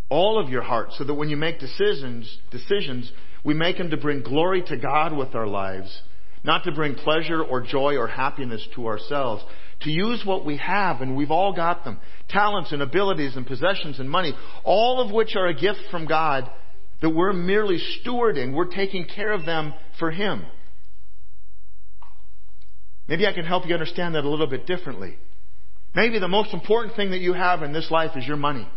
All 0.09 0.39
of 0.39 0.49
your 0.49 0.61
heart, 0.61 0.89
so 0.97 1.03
that 1.03 1.13
when 1.13 1.29
you 1.29 1.37
make 1.37 1.59
decisions, 1.59 2.37
decisions, 2.51 3.11
we 3.43 3.53
make 3.53 3.77
them 3.77 3.89
to 3.89 3.97
bring 3.97 4.21
glory 4.21 4.61
to 4.67 4.77
God 4.77 5.15
with 5.15 5.33
our 5.33 5.47
lives, 5.47 6.01
not 6.43 6.65
to 6.65 6.71
bring 6.71 6.95
pleasure 6.95 7.41
or 7.41 7.61
joy 7.61 7.97
or 7.97 8.07
happiness 8.07 8.67
to 8.75 8.85
ourselves 8.85 9.43
to 9.81 9.91
use 9.91 10.23
what 10.25 10.45
we 10.45 10.57
have, 10.57 11.01
and 11.01 11.15
we've 11.15 11.31
all 11.31 11.53
got 11.53 11.83
them 11.83 11.99
talents 12.29 12.71
and 12.71 12.81
abilities 12.81 13.35
and 13.35 13.45
possessions 13.45 13.99
and 13.99 14.09
money, 14.09 14.33
all 14.63 15.01
of 15.01 15.11
which 15.13 15.35
are 15.35 15.47
a 15.47 15.53
gift 15.53 15.79
from 15.91 16.05
God 16.05 16.49
that 17.01 17.09
we're 17.09 17.33
merely 17.33 17.79
stewarding. 17.99 18.53
We're 18.53 18.73
taking 18.73 19.05
care 19.05 19.31
of 19.31 19.45
them 19.45 19.73
for 19.99 20.09
Him. 20.09 20.45
Maybe 23.07 23.27
I 23.27 23.33
can 23.33 23.45
help 23.45 23.67
you 23.67 23.73
understand 23.73 24.15
that 24.15 24.23
a 24.23 24.29
little 24.29 24.47
bit 24.47 24.65
differently. 24.65 25.17
Maybe 25.93 26.17
the 26.17 26.27
most 26.27 26.53
important 26.53 26.95
thing 26.95 27.11
that 27.11 27.19
you 27.19 27.33
have 27.33 27.61
in 27.61 27.73
this 27.73 27.91
life 27.91 28.11
is 28.15 28.25
your 28.25 28.37
money. 28.37 28.67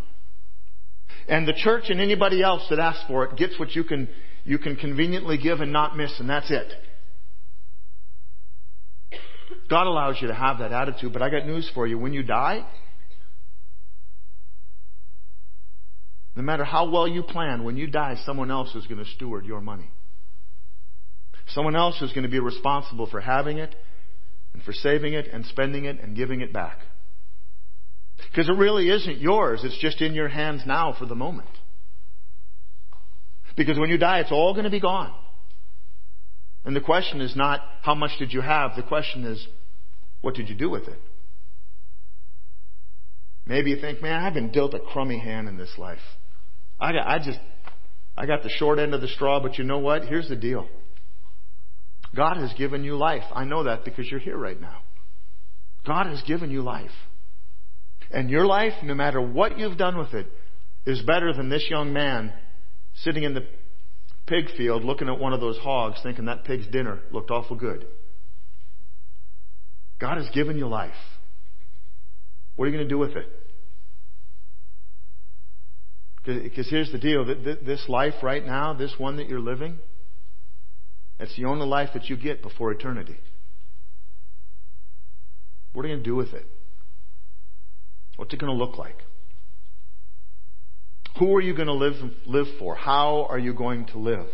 And 1.29 1.47
the 1.47 1.53
church 1.53 1.85
and 1.89 2.01
anybody 2.01 2.43
else 2.43 2.63
that 2.69 2.79
asks 2.79 3.05
for 3.09 3.25
it 3.25 3.37
gets 3.37 3.59
what 3.59 3.75
you 3.75 3.85
can, 3.85 4.09
you 4.45 4.59
can 4.59 4.77
conveniently 4.77 5.39
give 5.39 5.61
and 5.61 5.73
not 5.73 5.97
miss, 5.97 6.19
and 6.19 6.29
that's 6.29 6.51
it. 6.51 6.73
God 9.69 9.87
allows 9.87 10.17
you 10.21 10.29
to 10.29 10.35
have 10.35 10.59
that 10.59 10.73
attitude, 10.73 11.13
but 11.13 11.23
I 11.23 11.31
got 11.31 11.47
news 11.47 11.71
for 11.75 11.87
you. 11.87 11.99
When 11.99 12.13
you 12.13 12.23
die, 12.23 12.67
no 16.35 16.43
matter 16.43 16.65
how 16.65 16.91
well 16.91 17.09
you 17.09 17.23
plan, 17.23 17.65
when 17.65 17.77
you 17.77 17.87
die, 17.87 18.17
someone 18.25 18.51
else 18.51 18.75
is 18.75 18.87
going 18.87 19.03
to 19.03 19.11
steward 19.13 19.47
your 19.47 19.61
money. 19.61 19.91
Someone 21.49 21.77
else 21.77 22.01
is 22.03 22.13
going 22.13 22.25
to 22.25 22.31
be 22.31 22.41
responsible 22.41 23.07
for 23.07 23.21
having 23.21 23.59
it 23.59 23.75
and 24.53 24.63
for 24.63 24.73
saving 24.73 25.15
it 25.15 25.29
and 25.33 25.47
spending 25.47 25.85
it 25.85 26.01
and 26.01 26.17
giving 26.17 26.41
it 26.41 26.53
back. 26.53 26.79
Because 28.31 28.49
it 28.49 28.57
really 28.57 28.89
isn't 28.89 29.19
yours, 29.19 29.61
it's 29.63 29.79
just 29.79 30.01
in 30.01 30.15
your 30.15 30.29
hands 30.29 30.63
now 30.67 30.95
for 30.99 31.07
the 31.07 31.15
moment. 31.15 31.49
Because 33.57 33.79
when 33.79 33.89
you 33.89 33.99
die, 33.99 34.21
it's 34.21 34.33
all 34.33 34.53
going 34.53 34.65
to 34.65 34.71
be 34.71 34.81
gone. 34.81 35.15
And 36.67 36.75
the 36.75 36.81
question 36.81 37.21
is 37.21 37.37
not 37.37 37.61
how 37.83 37.95
much 37.95 38.19
did 38.19 38.33
you 38.33 38.41
have, 38.41 38.73
the 38.75 38.83
question 38.83 39.25
is 39.25 39.47
what 40.21 40.35
did 40.35 40.49
you 40.49 40.57
do 40.57 40.69
with 40.69 40.89
it? 40.89 40.99
Maybe 43.47 43.71
you 43.71 43.81
think, 43.81 44.03
man, 44.03 44.25
I've 44.25 44.35
been 44.35 44.51
dealt 44.51 44.75
a 44.75 44.81
crummy 44.81 45.21
hand 45.21 45.49
in 45.49 45.57
this 45.57 45.73
life. 45.79 46.01
I, 46.81 46.93
got, 46.93 47.07
I 47.07 47.19
just, 47.19 47.39
I 48.17 48.27
got 48.27 48.43
the 48.43 48.49
short 48.49 48.81
end 48.81 48.93
of 48.93 49.01
the 49.01 49.07
straw, 49.07 49.41
but 49.41 49.57
you 49.57 49.65
know 49.65 49.79
what? 49.79 50.07
Here's 50.07 50.29
the 50.29 50.35
deal. 50.35 50.69
God 52.17 52.39
has 52.39 52.53
given 52.55 52.83
you 52.83 52.97
life. 52.97 53.23
I 53.33 53.45
know 53.45 53.63
that 53.65 53.85
because 53.85 54.11
you're 54.11 54.19
here 54.19 54.37
right 54.37 54.61
now. 54.61 54.81
God 55.87 56.07
has 56.07 56.21
given 56.23 56.51
you 56.51 56.63
life. 56.63 56.91
And 58.11 58.29
your 58.29 58.45
life, 58.45 58.73
no 58.83 58.95
matter 58.95 59.21
what 59.21 59.57
you've 59.57 59.79
done 59.79 59.97
with 59.97 60.15
it, 60.15 60.27
is 60.85 61.01
better 61.03 61.33
than 61.33 61.49
this 61.49 61.67
young 61.71 61.93
man 61.93 62.33
sitting 62.97 63.23
in 63.23 63.35
the 63.35 63.47
pig 64.27 64.47
field 64.57 64.85
looking 64.85 65.09
at 65.09 65.19
one 65.19 65.33
of 65.33 65.41
those 65.41 65.59
hogs 65.59 65.99
thinking 66.03 66.27
that 66.27 66.45
pig's 66.45 66.67
dinner 66.67 67.01
looked 67.13 67.31
awful 67.31 67.57
good. 67.57 67.87
God 69.99 70.19
has 70.19 70.29
given 70.35 70.59
you 70.59 70.67
life. 70.67 70.93
What 72.57 72.65
are 72.65 72.69
you 72.69 72.77
going 72.77 72.89
to 72.89 72.93
do 72.93 72.99
with 72.99 73.17
it? 73.17 73.29
Because 76.25 76.69
here's 76.69 76.91
the 76.91 76.99
deal 76.99 77.25
this 77.25 77.85
life 77.89 78.15
right 78.23 78.45
now, 78.45 78.75
this 78.75 78.93
one 78.99 79.19
that 79.19 79.29
you're 79.29 79.39
living, 79.39 79.79
that's 81.19 81.35
the 81.37 81.45
only 81.45 81.67
life 81.67 81.91
that 81.95 82.07
you 82.07 82.17
get 82.17 82.43
before 82.43 82.73
eternity. 82.73 83.17
What 85.73 85.85
are 85.85 85.89
you 85.89 85.95
going 85.95 86.05
to 86.05 86.11
do 86.11 86.17
with 86.17 86.33
it? 86.35 86.47
What's 88.17 88.35
it 88.35 88.41
going 88.41 88.53
to 88.53 88.59
look 88.59 88.77
like? 88.77 88.97
Who 91.19 91.35
are 91.35 91.41
you 91.41 91.55
going 91.55 91.69
to 91.69 91.73
live, 91.73 91.95
live 92.27 92.47
for? 92.59 92.75
How 92.75 93.27
are 93.31 93.39
you 93.39 93.55
going 93.55 93.87
to 93.87 93.99
live? 93.99 94.27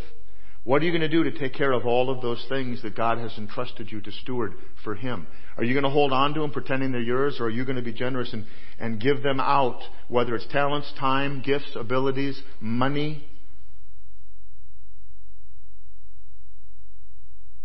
What 0.65 0.83
are 0.83 0.85
you 0.85 0.93
going 0.93 1.03
to 1.03 1.09
do 1.09 1.25
to 1.25 1.39
take 1.39 1.55
care 1.55 1.73
of 1.73 1.87
all 1.87 2.11
of 2.11 2.23
those 2.23 2.45
things 2.49 2.83
that 2.83 2.97
God 2.97 3.19
has 3.19 3.33
entrusted 3.37 3.91
you 3.91 4.01
to 4.01 4.13
steward 4.13 4.55
for 4.85 4.95
Him? 4.95 5.27
Are 5.57 5.65
you 5.65 5.75
going 5.75 5.85
to 5.85 5.91
hold 5.91 6.13
on 6.13 6.35
to 6.35 6.41
them 6.41 6.51
pretending 6.51 6.93
they're 6.93 7.01
yours, 7.01 7.39
or 7.41 7.47
are 7.47 7.51
you 7.51 7.65
going 7.65 7.77
to 7.77 7.83
be 7.83 7.93
generous 7.93 8.33
and, 8.33 8.47
and 8.79 9.01
give 9.01 9.23
them 9.23 9.41
out, 9.41 9.81
whether 10.09 10.35
it's 10.35 10.47
talents, 10.49 10.93
time, 10.99 11.43
gifts, 11.45 11.77
abilities, 11.77 12.41
money? 12.61 13.27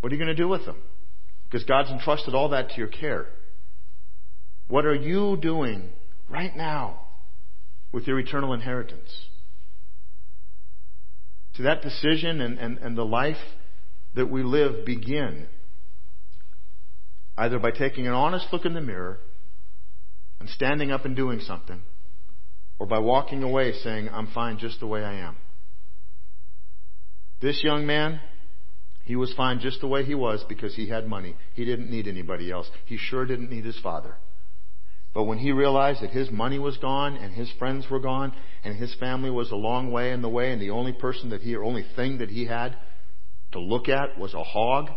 What 0.02 0.12
are 0.12 0.16
you 0.16 0.24
going 0.24 0.36
to 0.36 0.42
do 0.42 0.48
with 0.48 0.66
them? 0.66 0.82
Because 1.50 1.64
God's 1.66 1.90
entrusted 1.90 2.34
all 2.34 2.50
that 2.50 2.70
to 2.70 2.78
your 2.78 2.88
care. 2.88 3.28
What 4.68 4.86
are 4.86 4.96
you 4.96 5.38
doing 5.38 5.90
right 6.30 6.56
now 6.56 7.07
with 7.98 8.06
your 8.06 8.20
eternal 8.20 8.54
inheritance? 8.54 9.10
To 11.56 11.64
that 11.64 11.82
decision 11.82 12.42
and, 12.42 12.60
and, 12.60 12.78
and 12.78 12.96
the 12.96 13.04
life 13.04 13.42
that 14.14 14.30
we 14.30 14.44
live 14.44 14.86
begin 14.86 15.48
either 17.36 17.58
by 17.58 17.72
taking 17.72 18.06
an 18.06 18.14
honest 18.14 18.46
look 18.54 18.66
in 18.66 18.76
the 18.76 18.82
mirror 18.82 19.18
and 20.40 20.48
standing 20.48 20.92
up 20.92 21.06
and 21.06 21.16
doing 21.16 21.40
something, 21.40 21.82
or 22.78 22.86
by 22.86 23.00
walking 23.00 23.42
away 23.42 23.74
saying, 23.74 24.10
I'm 24.14 24.28
fine 24.28 24.60
just 24.60 24.80
the 24.80 24.86
way 24.86 25.04
I 25.04 25.16
am. 25.16 25.36
This 27.42 27.64
young 27.64 27.88
man, 27.88 28.20
He 29.06 29.16
was 29.16 29.34
fine 29.34 29.60
just 29.60 29.82
the 29.82 29.88
way 29.88 30.04
he 30.04 30.14
was 30.14 30.44
because 30.48 30.76
he 30.76 30.90
had 30.90 31.08
money. 31.08 31.36
He 31.56 31.66
didn't 31.66 31.90
need 31.90 32.08
anybody 32.08 32.52
else. 32.52 32.70
He 32.86 32.98
sure 32.98 33.26
didn't 33.26 33.50
need 33.50 33.66
his 33.66 33.80
father. 33.80 34.18
But 35.18 35.24
when 35.24 35.40
he 35.40 35.52
realized 35.52 36.04
that 36.04 36.12
his 36.12 36.30
money 36.30 36.60
was 36.60 36.78
gone 36.78 37.18
and 37.18 37.34
his 37.34 37.52
friends 37.58 37.90
were 37.90 38.00
gone 38.00 38.34
and 38.64 38.76
his 38.76 38.94
family 39.00 39.32
was 39.32 39.50
a 39.50 39.56
long 39.56 39.92
way 39.92 40.12
in 40.12 40.22
the 40.22 40.30
way 40.30 40.52
and 40.52 40.62
the 40.62 40.70
only 40.70 40.94
person 40.94 41.32
that 41.32 41.42
he, 41.42 41.56
or 41.56 41.64
only 41.64 41.84
thing 41.96 42.20
that 42.20 42.30
he 42.30 42.46
had 42.46 42.78
to 43.54 43.60
look 43.60 43.90
at 43.90 44.20
was 44.20 44.36
a 44.36 44.44
hog, 44.44 44.92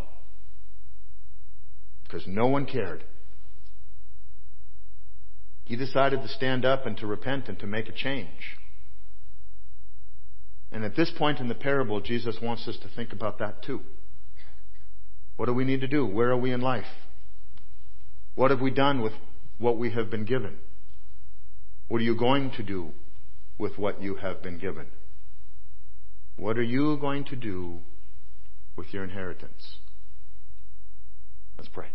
because 2.02 2.26
no 2.26 2.48
one 2.48 2.66
cared. 2.66 3.02
He 5.64 5.74
decided 5.74 6.20
to 6.20 6.28
stand 6.28 6.66
up 6.66 6.85
and 6.85 6.98
to 6.98 7.06
repent 7.06 7.48
and 7.48 7.59
to 7.61 7.66
make 7.66 7.88
a 7.88 7.92
change. 7.92 8.59
And 10.70 10.85
at 10.85 10.96
this 10.96 11.11
point 11.16 11.40
in 11.40 11.48
the 11.48 11.54
parable, 11.54 12.02
Jesus 12.02 12.37
wants 12.42 12.68
us 12.68 12.76
to 12.83 12.90
think 12.94 13.14
about 13.14 13.38
that 13.38 13.62
too. 13.62 13.80
What 15.38 15.46
do 15.46 15.54
we 15.54 15.64
need 15.64 15.80
to 15.80 15.88
do? 15.88 16.04
Where 16.04 16.28
are 16.28 16.37
we 16.37 16.52
in 16.52 16.61
life? 16.61 16.85
What 18.35 18.50
have 18.50 18.61
we 18.61 18.70
done 18.70 19.00
with 19.00 19.14
what 19.60 19.78
we 19.78 19.92
have 19.92 20.10
been 20.10 20.24
given? 20.24 20.58
What 21.88 22.00
are 22.00 22.04
you 22.04 22.16
going 22.16 22.50
to 22.52 22.62
do 22.62 22.90
with 23.58 23.78
what 23.78 24.02
you 24.02 24.16
have 24.16 24.42
been 24.42 24.58
given? 24.58 24.86
What 26.36 26.56
are 26.56 26.62
you 26.62 26.96
going 26.98 27.24
to 27.24 27.36
do 27.36 27.80
with 28.76 28.92
your 28.92 29.04
inheritance? 29.04 29.76
Let's 31.58 31.68
pray. 31.68 31.88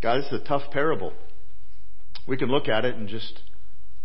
God, 0.00 0.18
this 0.18 0.26
is 0.26 0.40
a 0.40 0.44
tough 0.44 0.70
parable. 0.70 1.12
We 2.28 2.36
can 2.36 2.48
look 2.48 2.68
at 2.68 2.84
it 2.84 2.94
and 2.94 3.08
just 3.08 3.40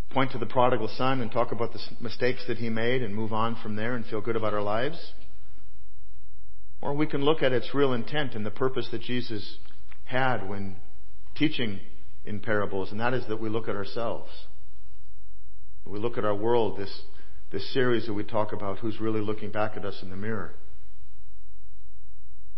point 0.09 0.31
to 0.31 0.39
the 0.39 0.45
prodigal 0.47 0.89
son 0.97 1.21
and 1.21 1.31
talk 1.31 1.51
about 1.51 1.73
the 1.73 1.79
mistakes 1.99 2.43
that 2.47 2.57
he 2.57 2.69
made 2.69 3.03
and 3.03 3.13
move 3.13 3.33
on 3.33 3.55
from 3.61 3.75
there 3.75 3.95
and 3.95 4.05
feel 4.05 4.21
good 4.21 4.35
about 4.35 4.55
our 4.55 4.61
lives. 4.61 5.11
Or 6.81 6.93
we 6.93 7.07
can 7.07 7.23
look 7.23 7.41
at 7.41 7.51
its 7.51 7.73
real 7.73 7.93
intent 7.93 8.35
and 8.35 8.45
the 8.45 8.51
purpose 8.51 8.87
that 8.91 9.01
Jesus 9.01 9.57
had 10.05 10.47
when 10.47 10.77
teaching 11.35 11.79
in 12.25 12.39
parables, 12.39 12.91
and 12.91 12.99
that 12.99 13.13
is 13.13 13.25
that 13.27 13.41
we 13.41 13.49
look 13.49 13.67
at 13.67 13.75
ourselves. 13.75 14.29
We 15.85 15.99
look 15.99 16.17
at 16.17 16.25
our 16.25 16.35
world, 16.35 16.77
this, 16.77 17.01
this 17.51 17.73
series 17.73 18.05
that 18.07 18.13
we 18.13 18.23
talk 18.23 18.51
about, 18.51 18.79
who's 18.79 18.99
really 18.99 19.21
looking 19.21 19.51
back 19.51 19.77
at 19.77 19.85
us 19.85 19.99
in 20.01 20.09
the 20.09 20.17
mirror. 20.17 20.53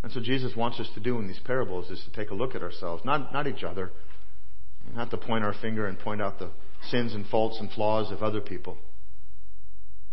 And 0.01 0.11
so 0.11 0.21
Jesus 0.21 0.55
wants 0.55 0.79
us 0.79 0.89
to 0.95 0.99
do 0.99 1.19
in 1.19 1.27
these 1.27 1.39
parables 1.39 1.89
is 1.89 2.01
to 2.05 2.11
take 2.11 2.31
a 2.31 2.35
look 2.35 2.55
at 2.55 2.63
ourselves, 2.63 3.03
not, 3.05 3.33
not 3.33 3.47
each 3.47 3.63
other, 3.63 3.91
not 4.95 5.11
to 5.11 5.17
point 5.17 5.43
our 5.43 5.53
finger 5.53 5.87
and 5.87 5.99
point 5.99 6.21
out 6.21 6.39
the 6.39 6.49
sins 6.89 7.13
and 7.13 7.27
faults 7.27 7.57
and 7.59 7.69
flaws 7.71 8.11
of 8.11 8.23
other 8.23 8.41
people, 8.41 8.77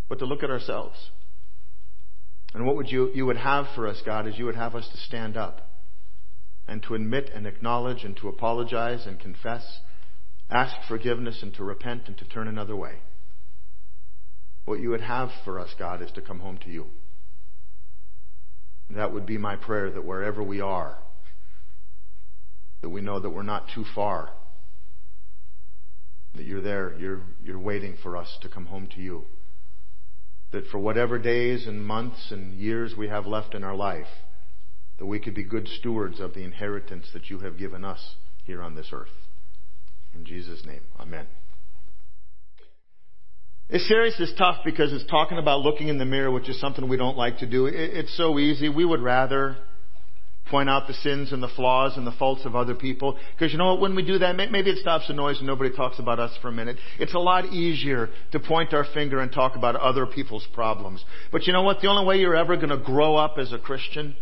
but 0.08 0.18
to 0.18 0.26
look 0.26 0.42
at 0.42 0.50
ourselves. 0.50 1.10
And 2.56 2.64
what 2.64 2.76
would 2.76 2.90
you, 2.90 3.10
you 3.14 3.26
would 3.26 3.36
have 3.36 3.66
for 3.74 3.86
us, 3.86 4.00
God, 4.06 4.26
is 4.26 4.38
you 4.38 4.46
would 4.46 4.56
have 4.56 4.74
us 4.74 4.88
to 4.88 4.96
stand 4.96 5.36
up 5.36 5.70
and 6.66 6.82
to 6.84 6.94
admit 6.94 7.30
and 7.34 7.46
acknowledge 7.46 8.02
and 8.02 8.16
to 8.16 8.28
apologize 8.28 9.04
and 9.06 9.20
confess, 9.20 9.62
ask 10.48 10.74
forgiveness 10.88 11.40
and 11.42 11.52
to 11.56 11.62
repent 11.62 12.04
and 12.06 12.16
to 12.16 12.24
turn 12.24 12.48
another 12.48 12.74
way. 12.74 12.94
What 14.64 14.80
you 14.80 14.88
would 14.88 15.02
have 15.02 15.28
for 15.44 15.60
us, 15.60 15.68
God, 15.78 16.00
is 16.00 16.10
to 16.12 16.22
come 16.22 16.40
home 16.40 16.56
to 16.64 16.70
you. 16.70 16.86
That 18.88 19.12
would 19.12 19.26
be 19.26 19.36
my 19.36 19.56
prayer 19.56 19.90
that 19.90 20.06
wherever 20.06 20.42
we 20.42 20.62
are, 20.62 20.96
that 22.80 22.88
we 22.88 23.02
know 23.02 23.20
that 23.20 23.28
we're 23.28 23.42
not 23.42 23.66
too 23.74 23.84
far, 23.94 24.30
that 26.34 26.46
you're 26.46 26.62
there, 26.62 26.96
you're, 26.98 27.20
you're 27.44 27.60
waiting 27.60 27.98
for 28.02 28.16
us 28.16 28.34
to 28.40 28.48
come 28.48 28.64
home 28.64 28.88
to 28.94 29.02
you. 29.02 29.26
That 30.52 30.66
for 30.68 30.78
whatever 30.78 31.18
days 31.18 31.66
and 31.66 31.84
months 31.84 32.30
and 32.30 32.54
years 32.54 32.94
we 32.96 33.08
have 33.08 33.26
left 33.26 33.54
in 33.54 33.64
our 33.64 33.74
life, 33.74 34.06
that 34.98 35.06
we 35.06 35.18
could 35.18 35.34
be 35.34 35.44
good 35.44 35.68
stewards 35.68 36.20
of 36.20 36.34
the 36.34 36.44
inheritance 36.44 37.08
that 37.12 37.28
you 37.28 37.40
have 37.40 37.58
given 37.58 37.84
us 37.84 38.14
here 38.44 38.62
on 38.62 38.74
this 38.74 38.88
earth. 38.92 39.08
In 40.14 40.24
Jesus' 40.24 40.64
name, 40.64 40.82
amen. 40.98 41.26
This 43.68 43.86
series 43.88 44.18
is 44.20 44.32
tough 44.38 44.58
because 44.64 44.92
it's 44.92 45.10
talking 45.10 45.38
about 45.38 45.60
looking 45.60 45.88
in 45.88 45.98
the 45.98 46.04
mirror, 46.04 46.30
which 46.30 46.48
is 46.48 46.60
something 46.60 46.88
we 46.88 46.96
don't 46.96 47.16
like 47.16 47.38
to 47.38 47.46
do. 47.46 47.66
It's 47.66 48.16
so 48.16 48.38
easy. 48.38 48.68
We 48.68 48.84
would 48.84 49.02
rather 49.02 49.56
point 50.50 50.70
out 50.70 50.86
the 50.86 50.94
sins 50.94 51.32
and 51.32 51.42
the 51.42 51.48
flaws 51.48 51.96
and 51.96 52.06
the 52.06 52.12
faults 52.12 52.44
of 52.44 52.54
other 52.54 52.74
people. 52.74 53.18
Because 53.34 53.52
you 53.52 53.58
know 53.58 53.72
what? 53.72 53.80
When 53.80 53.96
we 53.96 54.04
do 54.04 54.18
that, 54.18 54.36
maybe 54.36 54.70
it 54.70 54.78
stops 54.78 55.08
the 55.08 55.14
noise 55.14 55.38
and 55.38 55.46
nobody 55.46 55.74
talks 55.74 55.98
about 55.98 56.20
us 56.20 56.36
for 56.40 56.48
a 56.48 56.52
minute. 56.52 56.76
It's 56.98 57.14
a 57.14 57.18
lot 57.18 57.46
easier 57.46 58.10
to 58.32 58.40
point 58.40 58.72
our 58.72 58.84
finger 58.94 59.20
and 59.20 59.32
talk 59.32 59.56
about 59.56 59.76
other 59.76 60.06
people's 60.06 60.46
problems. 60.54 61.04
But 61.32 61.46
you 61.46 61.52
know 61.52 61.62
what? 61.62 61.80
The 61.80 61.88
only 61.88 62.06
way 62.06 62.16
you're 62.18 62.36
ever 62.36 62.56
going 62.56 62.68
to 62.68 62.78
grow 62.78 63.16
up 63.16 63.38
as 63.38 63.52
a 63.52 63.58
Christian, 63.58 64.16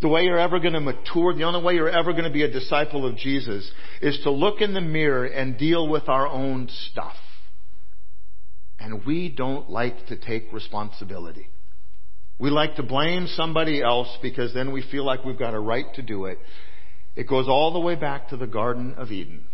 the 0.00 0.08
way 0.08 0.22
you're 0.22 0.38
ever 0.38 0.58
going 0.58 0.74
to 0.74 0.80
mature, 0.80 1.34
the 1.34 1.44
only 1.44 1.62
way 1.62 1.74
you're 1.74 1.88
ever 1.88 2.12
going 2.12 2.24
to 2.24 2.30
be 2.30 2.42
a 2.42 2.50
disciple 2.50 3.06
of 3.06 3.16
Jesus 3.16 3.70
is 4.00 4.18
to 4.24 4.30
look 4.30 4.60
in 4.60 4.74
the 4.74 4.80
mirror 4.80 5.26
and 5.26 5.58
deal 5.58 5.88
with 5.88 6.08
our 6.08 6.26
own 6.26 6.68
stuff. 6.90 7.16
And 8.80 9.04
we 9.04 9.28
don't 9.28 9.68
like 9.68 10.06
to 10.06 10.16
take 10.16 10.52
responsibility. 10.52 11.48
We 12.38 12.50
like 12.50 12.76
to 12.76 12.82
blame 12.82 13.26
somebody 13.26 13.82
else 13.82 14.08
because 14.22 14.54
then 14.54 14.72
we 14.72 14.82
feel 14.90 15.04
like 15.04 15.24
we've 15.24 15.38
got 15.38 15.54
a 15.54 15.60
right 15.60 15.86
to 15.94 16.02
do 16.02 16.26
it. 16.26 16.38
It 17.16 17.28
goes 17.28 17.48
all 17.48 17.72
the 17.72 17.80
way 17.80 17.96
back 17.96 18.28
to 18.28 18.36
the 18.36 18.46
Garden 18.46 18.94
of 18.96 19.10
Eden. 19.10 19.44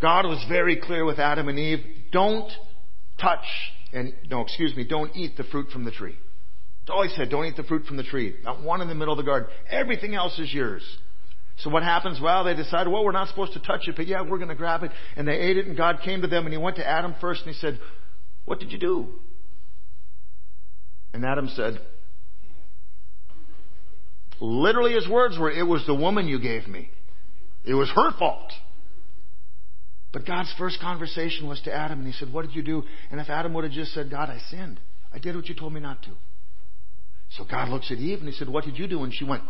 God 0.00 0.24
was 0.24 0.44
very 0.48 0.76
clear 0.76 1.04
with 1.04 1.18
Adam 1.18 1.48
and 1.48 1.58
Eve, 1.58 1.80
don't 2.12 2.50
touch 3.20 3.44
and, 3.92 4.14
no, 4.30 4.42
excuse 4.42 4.74
me, 4.76 4.86
don't 4.86 5.14
eat 5.16 5.36
the 5.36 5.44
fruit 5.44 5.68
from 5.72 5.84
the 5.84 5.90
tree. 5.90 6.14
All 6.88 7.02
he 7.02 7.14
said, 7.14 7.28
don't 7.28 7.44
eat 7.44 7.56
the 7.56 7.62
fruit 7.62 7.86
from 7.86 7.96
the 7.96 8.02
tree. 8.02 8.34
Not 8.42 8.62
one 8.62 8.80
in 8.80 8.88
the 8.88 8.94
middle 8.94 9.12
of 9.12 9.18
the 9.18 9.24
garden. 9.24 9.48
Everything 9.68 10.14
else 10.14 10.38
is 10.38 10.52
yours. 10.52 10.82
So 11.58 11.70
what 11.70 11.82
happens? 11.82 12.20
Well, 12.20 12.44
they 12.44 12.54
decided, 12.54 12.90
well, 12.90 13.04
we're 13.04 13.12
not 13.12 13.28
supposed 13.28 13.52
to 13.52 13.60
touch 13.60 13.86
it, 13.86 13.94
but 13.96 14.06
yeah, 14.06 14.22
we're 14.22 14.38
going 14.38 14.48
to 14.48 14.54
grab 14.54 14.82
it. 14.82 14.90
And 15.16 15.28
they 15.28 15.34
ate 15.34 15.56
it, 15.56 15.66
and 15.66 15.76
God 15.76 16.00
came 16.04 16.22
to 16.22 16.26
them, 16.26 16.46
and 16.46 16.52
he 16.52 16.58
went 16.58 16.76
to 16.76 16.88
Adam 16.88 17.14
first, 17.20 17.44
and 17.44 17.54
he 17.54 17.60
said, 17.60 17.78
what 18.44 18.58
did 18.58 18.72
you 18.72 18.78
do? 18.78 19.08
And 21.12 21.24
Adam 21.24 21.48
said, 21.54 21.80
literally 24.40 24.94
his 24.94 25.08
words 25.08 25.38
were, 25.38 25.50
It 25.50 25.66
was 25.66 25.84
the 25.86 25.94
woman 25.94 26.28
you 26.28 26.40
gave 26.40 26.66
me. 26.66 26.90
It 27.64 27.74
was 27.74 27.90
her 27.94 28.12
fault. 28.18 28.52
But 30.12 30.26
God's 30.26 30.52
first 30.58 30.80
conversation 30.80 31.46
was 31.46 31.60
to 31.62 31.72
Adam, 31.72 31.98
and 32.00 32.06
he 32.06 32.12
said, 32.12 32.32
What 32.32 32.46
did 32.46 32.54
you 32.54 32.62
do? 32.62 32.82
And 33.10 33.20
if 33.20 33.28
Adam 33.28 33.54
would 33.54 33.64
have 33.64 33.72
just 33.72 33.92
said, 33.92 34.10
God, 34.10 34.28
I 34.28 34.38
sinned. 34.50 34.80
I 35.12 35.18
did 35.18 35.36
what 35.36 35.46
you 35.46 35.54
told 35.54 35.72
me 35.72 35.80
not 35.80 36.02
to. 36.02 36.10
So 37.36 37.44
God 37.44 37.68
looks 37.68 37.90
at 37.90 37.98
Eve 37.98 38.18
and 38.18 38.28
he 38.28 38.34
said, 38.34 38.48
What 38.48 38.64
did 38.64 38.78
you 38.78 38.88
do? 38.88 39.04
And 39.04 39.14
she 39.14 39.24
went, 39.24 39.42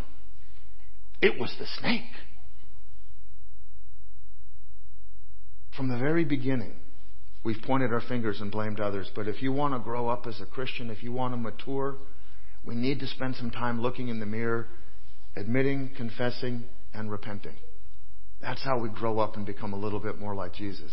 It 1.22 1.38
was 1.38 1.54
the 1.58 1.66
snake. 1.78 2.02
From 5.76 5.88
the 5.88 5.96
very 5.96 6.24
beginning, 6.24 6.74
We've 7.42 7.60
pointed 7.62 7.92
our 7.92 8.02
fingers 8.02 8.40
and 8.40 8.50
blamed 8.50 8.80
others. 8.80 9.10
But 9.14 9.28
if 9.28 9.42
you 9.42 9.52
want 9.52 9.74
to 9.74 9.80
grow 9.80 10.08
up 10.08 10.26
as 10.26 10.40
a 10.40 10.46
Christian, 10.46 10.90
if 10.90 11.02
you 11.02 11.12
want 11.12 11.32
to 11.32 11.38
mature, 11.38 11.96
we 12.64 12.74
need 12.74 13.00
to 13.00 13.06
spend 13.06 13.36
some 13.36 13.50
time 13.50 13.80
looking 13.80 14.08
in 14.08 14.20
the 14.20 14.26
mirror, 14.26 14.68
admitting, 15.36 15.90
confessing, 15.96 16.64
and 16.92 17.10
repenting. 17.10 17.54
That's 18.42 18.62
how 18.64 18.78
we 18.78 18.88
grow 18.88 19.18
up 19.18 19.36
and 19.36 19.44
become 19.44 19.74
a 19.74 19.76
little 19.76 20.00
bit 20.00 20.18
more 20.18 20.34
like 20.34 20.54
Jesus. 20.54 20.90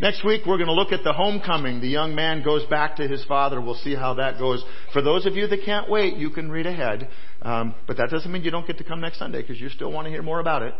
Next 0.00 0.24
week, 0.24 0.42
we're 0.46 0.58
going 0.58 0.68
to 0.68 0.74
look 0.74 0.92
at 0.92 1.02
the 1.02 1.12
homecoming. 1.12 1.80
The 1.80 1.88
young 1.88 2.14
man 2.14 2.44
goes 2.44 2.64
back 2.66 2.96
to 2.96 3.08
his 3.08 3.24
father. 3.24 3.60
We'll 3.60 3.74
see 3.74 3.96
how 3.96 4.14
that 4.14 4.38
goes. 4.38 4.64
For 4.92 5.02
those 5.02 5.26
of 5.26 5.34
you 5.34 5.48
that 5.48 5.64
can't 5.64 5.90
wait, 5.90 6.16
you 6.16 6.30
can 6.30 6.50
read 6.52 6.66
ahead. 6.66 7.08
Um, 7.42 7.74
but 7.88 7.96
that 7.96 8.10
doesn't 8.10 8.30
mean 8.30 8.44
you 8.44 8.52
don't 8.52 8.66
get 8.66 8.78
to 8.78 8.84
come 8.84 9.00
next 9.00 9.18
Sunday 9.18 9.42
because 9.42 9.60
you 9.60 9.70
still 9.70 9.90
want 9.90 10.06
to 10.06 10.10
hear 10.10 10.22
more 10.22 10.38
about 10.38 10.62
it. 10.62 10.74